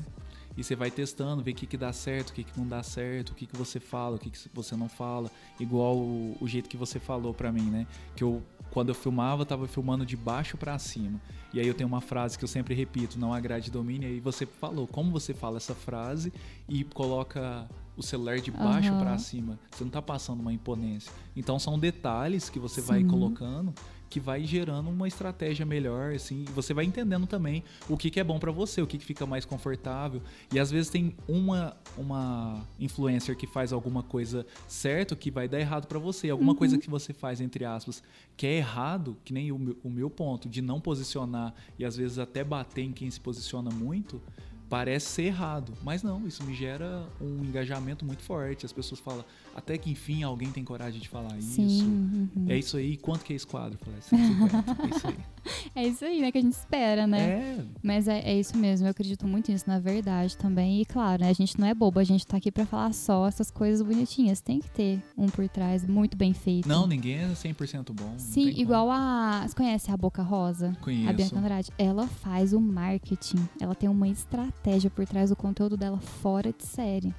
[0.55, 2.83] E você vai testando, ver o que, que dá certo, o que, que não dá
[2.83, 5.31] certo, o que, que você fala, o que, que você não fala.
[5.59, 7.87] Igual o, o jeito que você falou pra mim, né?
[8.15, 8.39] Que eu,
[8.69, 11.19] quando eu filmava, eu tava filmando de baixo pra cima.
[11.51, 14.07] E aí eu tenho uma frase que eu sempre repito, não agrade domínio.
[14.07, 16.31] E aí você falou como você fala essa frase
[16.69, 18.99] e coloca o celular de baixo Aham.
[18.99, 19.59] pra cima.
[19.71, 21.11] Você não tá passando uma imponência.
[21.35, 23.07] Então são detalhes que você vai Sim.
[23.07, 23.73] colocando
[24.13, 28.19] que vai gerando uma estratégia melhor, assim, e você vai entendendo também o que, que
[28.19, 30.21] é bom pra você, o que, que fica mais confortável.
[30.53, 35.59] E às vezes tem uma, uma influencer que faz alguma coisa certo que vai dar
[35.59, 36.29] errado pra você.
[36.29, 36.57] Alguma Uhum.
[36.59, 38.03] coisa que você faz, entre aspas,
[38.37, 41.97] que é errado, que nem o meu, o meu ponto, de não posicionar e às
[41.97, 44.21] vezes até bater em quem se posiciona muito,
[44.69, 45.73] parece ser errado.
[45.83, 48.65] Mas não, isso me gera um engajamento muito forte.
[48.65, 49.23] As pessoas falam,
[49.55, 51.65] até que enfim alguém tem coragem de falar Sim.
[51.65, 51.85] isso.
[51.85, 52.45] uhum.
[52.47, 53.77] É isso aí, quanto que é esse quadro?
[53.83, 55.15] Falei, 150, é isso aí.
[55.75, 57.19] É isso aí, né, que a gente espera, né?
[57.19, 60.81] É, Mas é, é isso mesmo, eu acredito muito nisso, na verdade também.
[60.81, 63.27] E claro, né, a gente não é bobo, a gente tá aqui pra falar só
[63.27, 64.39] essas coisas bonitinhas.
[64.39, 66.67] Tem que ter um por trás muito bem feito.
[66.67, 68.13] não, ninguém é 100% bom.
[68.17, 68.61] Sim, tem como.
[68.61, 69.45] igual a.
[69.45, 70.77] Você conhece a Boca Rosa?
[70.81, 71.09] Conheço.
[71.09, 71.71] A Bianca Andrade.
[71.77, 73.47] Ela faz o marketing.
[73.59, 77.13] Ela tem uma estratégia por trás do conteúdo dela fora de série.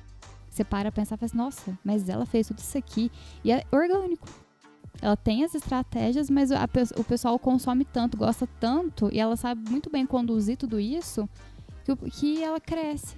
[0.54, 3.10] Você para pensar e fala assim, nossa, mas ela fez tudo isso aqui.
[3.42, 4.28] E é orgânico.
[5.02, 9.68] Ela tem as estratégias, mas a o pessoal consome tanto, gosta tanto, e ela sabe
[9.68, 11.28] muito bem conduzir tudo isso,
[11.84, 13.16] que, que ela cresce.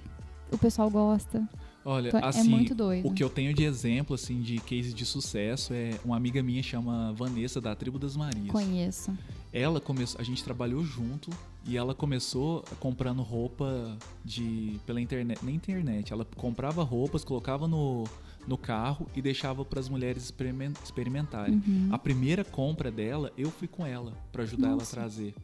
[0.51, 1.47] O pessoal gosta.
[1.85, 3.07] Olha, Então, é assim, muito doido.
[3.07, 6.63] o que eu tenho de exemplo, assim, de case de sucesso é uma amiga minha
[6.63, 8.49] chama Vanessa, da Tribo das Marias.
[8.51, 9.13] Conheço.
[9.53, 11.31] Ela começou, a gente trabalhou junto
[11.65, 16.13] e ela começou comprando roupa de pela internet, na internet.
[16.13, 18.05] Ela comprava roupas, colocava no,
[18.47, 21.63] no carro e deixava para as mulheres experimen- experimentarem.
[21.67, 21.89] Uhum.
[21.91, 24.95] A primeira compra dela, eu fui com ela para ajudar ela a Nossa.
[24.95, 25.35] trazer.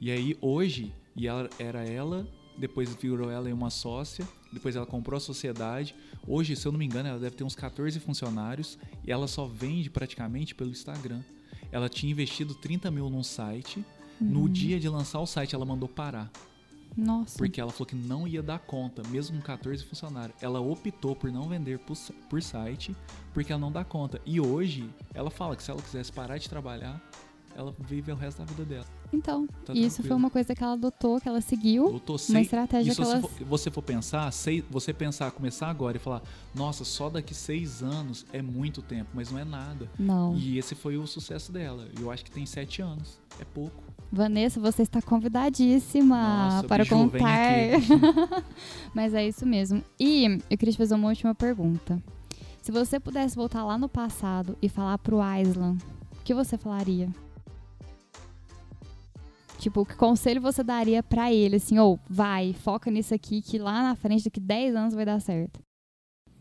[0.00, 2.26] E aí hoje, e ela era ela,
[2.56, 5.94] depois virou ela em uma sócia, depois ela comprou a sociedade.
[6.26, 9.46] Hoje, se eu não me engano, ela deve ter uns 14 funcionários e ela só
[9.46, 11.20] vende praticamente pelo Instagram.
[11.70, 13.84] Ela tinha investido 30 mil num site.
[14.20, 14.48] No Uhum.
[14.48, 16.30] dia de lançar o site, ela mandou parar.
[16.96, 17.38] Nossa.
[17.38, 20.36] Porque ela falou que não ia dar conta, mesmo com 14 funcionários.
[20.42, 21.96] Ela optou por não vender por,
[22.28, 22.96] por site,
[23.32, 24.20] porque ela não dá conta.
[24.26, 27.00] E hoje, ela fala que se ela quisesse parar de trabalhar,
[27.58, 28.84] ela vive o resto da vida dela.
[29.12, 30.16] Então, Tá isso foi tranquilo.
[30.16, 31.90] uma coisa que ela adotou, que ela seguiu.
[31.92, 33.20] Eu tô Uma estratégia se que você ela.
[33.20, 36.22] for, você for pensar, sei, você pensar, começar agora e falar,
[36.54, 39.90] nossa, só daqui seis anos é muito tempo, mas não é nada.
[39.98, 40.36] Não.
[40.36, 41.88] E esse foi o sucesso dela.
[41.98, 43.18] Eu acho que tem sete anos.
[43.40, 43.82] É pouco.
[44.12, 46.16] Vanessa, você está convidadíssima
[46.50, 47.24] Nossa, para vem contar.
[48.94, 49.82] Mas é isso mesmo.
[49.98, 52.02] E eu queria te fazer uma última pergunta.
[52.62, 55.76] Se você pudesse voltar lá no passado e falar pro Aislan,
[56.20, 57.08] o que você falaria?
[59.58, 63.82] Tipo, que conselho você daria pra ele, assim, ou vai, foca nisso aqui, que lá
[63.82, 65.60] na frente, daqui 10 anos vai dar certo.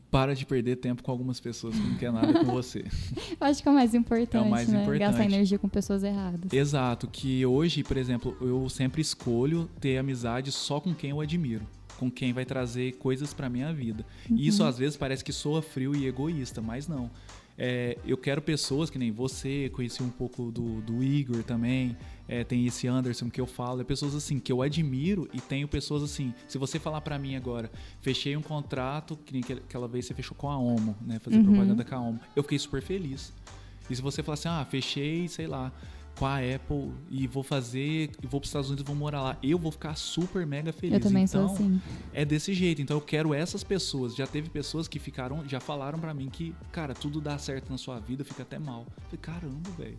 [0.09, 2.86] Para de perder tempo com algumas pessoas que não querem nada com você.
[3.39, 4.82] Eu acho que é o mais importante, É o mais né?
[4.82, 4.99] importante.
[4.99, 6.53] Gastar energia com pessoas erradas.
[6.53, 11.68] Exato, que hoje, por exemplo, eu sempre escolho ter amizade só com quem eu admiro,
[11.97, 14.05] com quem vai trazer coisas pra minha vida.
[14.30, 17.11] E isso às vezes parece que soa frio e egoísta, mas não.
[17.57, 21.97] É, eu quero pessoas que nem você, conheci um pouco do, do Igor também,
[22.28, 25.67] é, tem esse Anderson que eu falo, é pessoas assim que eu admiro e tenho
[25.67, 26.34] pessoas assim.
[26.47, 27.71] Se você falar pra mim agora,
[28.01, 31.43] fechei um contrato, que aquela vez você fechou com a Omo, né, fazer Uhum.
[31.45, 33.34] propaganda com a Omo, eu fiquei super feliz.
[33.89, 35.71] E se você falar assim, ah, fechei, sei lá,
[36.18, 39.22] com a Apple e vou fazer, e vou para os Estados Unidos e vou morar
[39.22, 39.38] lá.
[39.41, 40.95] Eu vou ficar super mega feliz.
[40.95, 41.82] Eu também então, sou assim.
[42.13, 42.82] É desse jeito.
[42.82, 44.15] Então eu quero essas pessoas.
[44.15, 47.78] Já teve pessoas que ficaram, já falaram para mim que, cara, tudo dá certo na
[47.78, 48.86] sua vida, fica até mal.
[48.88, 49.97] Eu falei, caramba, velho.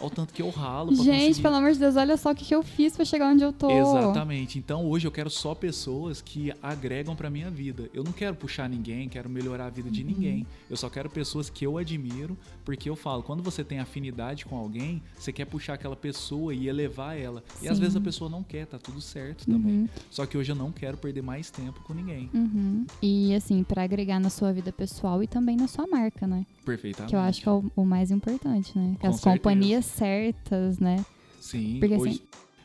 [0.00, 1.42] Olha o tanto que eu ralo pra Gente, conseguir...
[1.42, 3.52] pelo amor de Deus, olha só o que, que eu fiz para chegar onde eu
[3.52, 3.70] tô.
[3.70, 4.58] Exatamente.
[4.58, 7.88] Então hoje eu quero só pessoas que agregam para minha vida.
[7.94, 10.08] Eu não quero puxar ninguém, quero melhorar a vida de uhum.
[10.08, 10.46] ninguém.
[10.68, 14.56] Eu só quero pessoas que eu admiro, porque eu falo, quando você tem afinidade com
[14.56, 17.42] alguém, você quer puxar aquela pessoa e elevar ela.
[17.56, 17.66] Sim.
[17.66, 19.80] E às vezes a pessoa não quer, tá tudo certo também.
[19.80, 19.88] Uhum.
[20.10, 22.30] Só que hoje eu não quero perder mais tempo com ninguém.
[22.34, 22.86] Uhum.
[23.00, 26.46] E assim, para agregar na sua vida pessoal e também na sua marca, né?
[26.64, 27.10] Perfeitamente.
[27.10, 28.96] Que eu acho que é o, o mais importante, né?
[29.00, 29.36] Com As certeza.
[29.36, 31.04] companhias certas, né?
[31.40, 32.20] Sim, Porque, hoje, assim,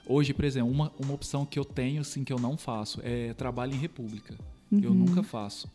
[0.06, 3.34] hoje, por exemplo, uma, uma opção que eu tenho, assim, que eu não faço é
[3.34, 4.36] trabalho em república.
[4.72, 4.80] Uhum.
[4.84, 5.70] Eu nunca faço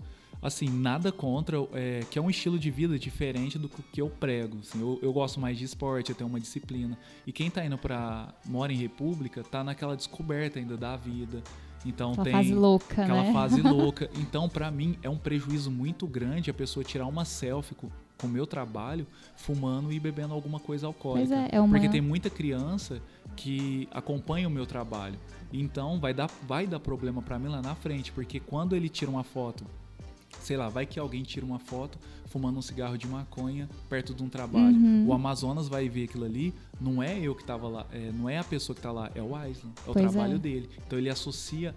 [0.45, 4.59] assim, nada contra, é, que é um estilo de vida diferente do que eu prego.
[4.59, 6.99] Assim, eu, eu gosto mais de esporte, eu tenho uma disciplina.
[7.27, 8.29] E quem tá indo pra.
[8.45, 11.43] mora em República, tá naquela descoberta ainda da vida.
[11.87, 13.33] Então aquela tem fase louca, aquela né?
[13.33, 14.11] fase louca.
[14.17, 17.91] Então, para mim, é um prejuízo muito grande a pessoa tirar uma selfie com
[18.23, 21.35] o meu trabalho, fumando e bebendo alguma coisa alcoólica.
[21.35, 21.73] É, é uma...
[21.73, 23.01] Porque tem muita criança
[23.35, 25.19] que acompanha o meu trabalho.
[25.53, 29.11] Então vai dar, vai dar problema para mim lá na frente, porque quando ele tira
[29.11, 29.65] uma foto
[30.47, 34.23] sei lá, vai que alguém tira uma foto fumando um cigarro de maconha perto de
[34.23, 34.77] um trabalho.
[34.77, 35.07] Uhum.
[35.07, 38.39] O Amazonas vai ver aquilo ali, não é eu que tava lá, é, não é
[38.39, 40.39] a pessoa que tá lá, é o Aislan, é o pois trabalho é.
[40.39, 40.69] dele.
[40.87, 41.75] Então ele associa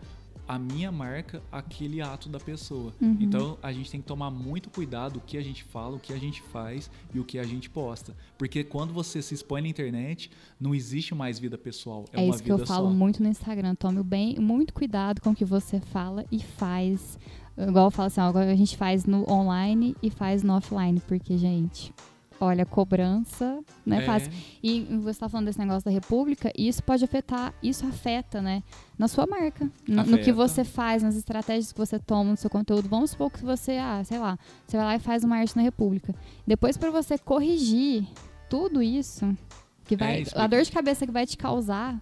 [0.48, 2.94] a minha marca aquele ato da pessoa.
[3.02, 3.18] Uhum.
[3.20, 6.14] Então a gente tem que tomar muito cuidado o que a gente fala, o que
[6.14, 8.16] a gente faz e o que a gente posta.
[8.38, 12.06] Porque quando você se expõe na internet, não existe mais vida pessoal.
[12.14, 12.94] É, é uma isso que eu falo só.
[12.94, 13.76] muito no Instagram.
[13.76, 17.20] Tome bem, muito cuidado com o que você fala e faz.
[17.58, 21.38] Igual eu falo assim, agora a gente faz no online e faz no offline, porque,
[21.38, 21.92] gente,
[22.40, 24.06] olha, cobrança não é, é.
[24.06, 24.32] fácil.
[24.62, 28.62] E você está falando desse negócio da República, e isso pode afetar, isso afeta, né?
[28.98, 32.50] Na sua marca, no, no, que você faz, nas estratégias que você toma no seu
[32.50, 32.88] conteúdo.
[32.88, 35.64] Vamos supor que você, ah, sei lá, você vai lá e faz uma arte na
[35.64, 36.14] República.
[36.46, 38.08] Depois, para você corrigir
[38.50, 39.36] tudo isso,
[39.84, 42.00] que vai, é, a dor de cabeça que vai te causar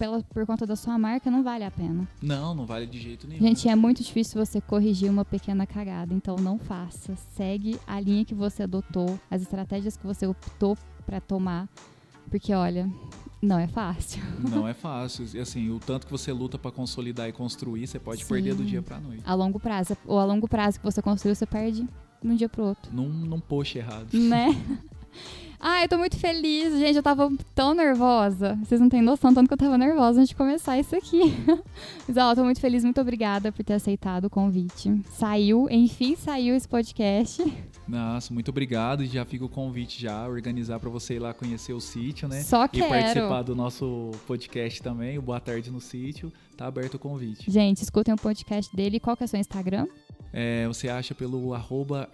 [0.00, 2.08] pela, por conta da sua marca, não vale a pena.
[2.22, 3.42] Não, não vale de jeito nenhum.
[3.42, 7.14] Gente, é muito difícil você corrigir uma pequena cagada, então não faça.
[7.36, 10.74] Segue a linha que você adotou, as estratégias que você optou
[11.04, 11.68] para tomar,
[12.30, 12.90] porque olha,
[13.42, 14.22] não é fácil.
[14.38, 15.26] Não é fácil.
[15.34, 18.32] E assim, o tanto que você luta para consolidar e construir, você pode Sim.
[18.32, 19.22] perder do dia para noite.
[19.26, 21.82] A longo prazo, ou a longo prazo que você construiu, você perde
[22.22, 22.90] de um dia pro outro.
[22.90, 24.14] Num, num post errado.
[24.14, 24.48] Né?
[25.62, 26.96] Ah, eu tô muito feliz, gente.
[26.96, 28.58] Eu tava tão nervosa.
[28.64, 31.20] Vocês não têm noção tanto que eu tava nervosa antes de começar isso aqui.
[32.08, 34.90] Mas, ó, eu tô muito feliz, muito obrigada por ter aceitado o convite.
[35.10, 37.44] Saiu, enfim, saiu esse podcast.
[37.86, 39.04] Nossa, muito obrigado.
[39.04, 42.40] E já fica o convite já, organizar para você ir lá conhecer o sítio, né?
[42.40, 42.86] Só quero.
[42.86, 46.32] E participar do nosso podcast também, o Boa Tarde no Sítio.
[46.56, 47.50] Tá aberto o convite.
[47.50, 48.98] Gente, escutem o podcast dele.
[48.98, 49.86] Qual que é o seu Instagram?
[50.32, 52.08] É, você acha pelo arroba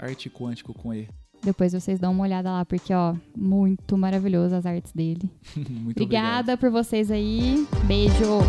[0.74, 1.08] com E.
[1.46, 5.30] Depois vocês dão uma olhada lá, porque, ó, muito maravilhoso as artes dele.
[5.56, 6.58] muito Obrigada obrigado.
[6.58, 7.64] por vocês aí.
[7.84, 8.40] Beijo!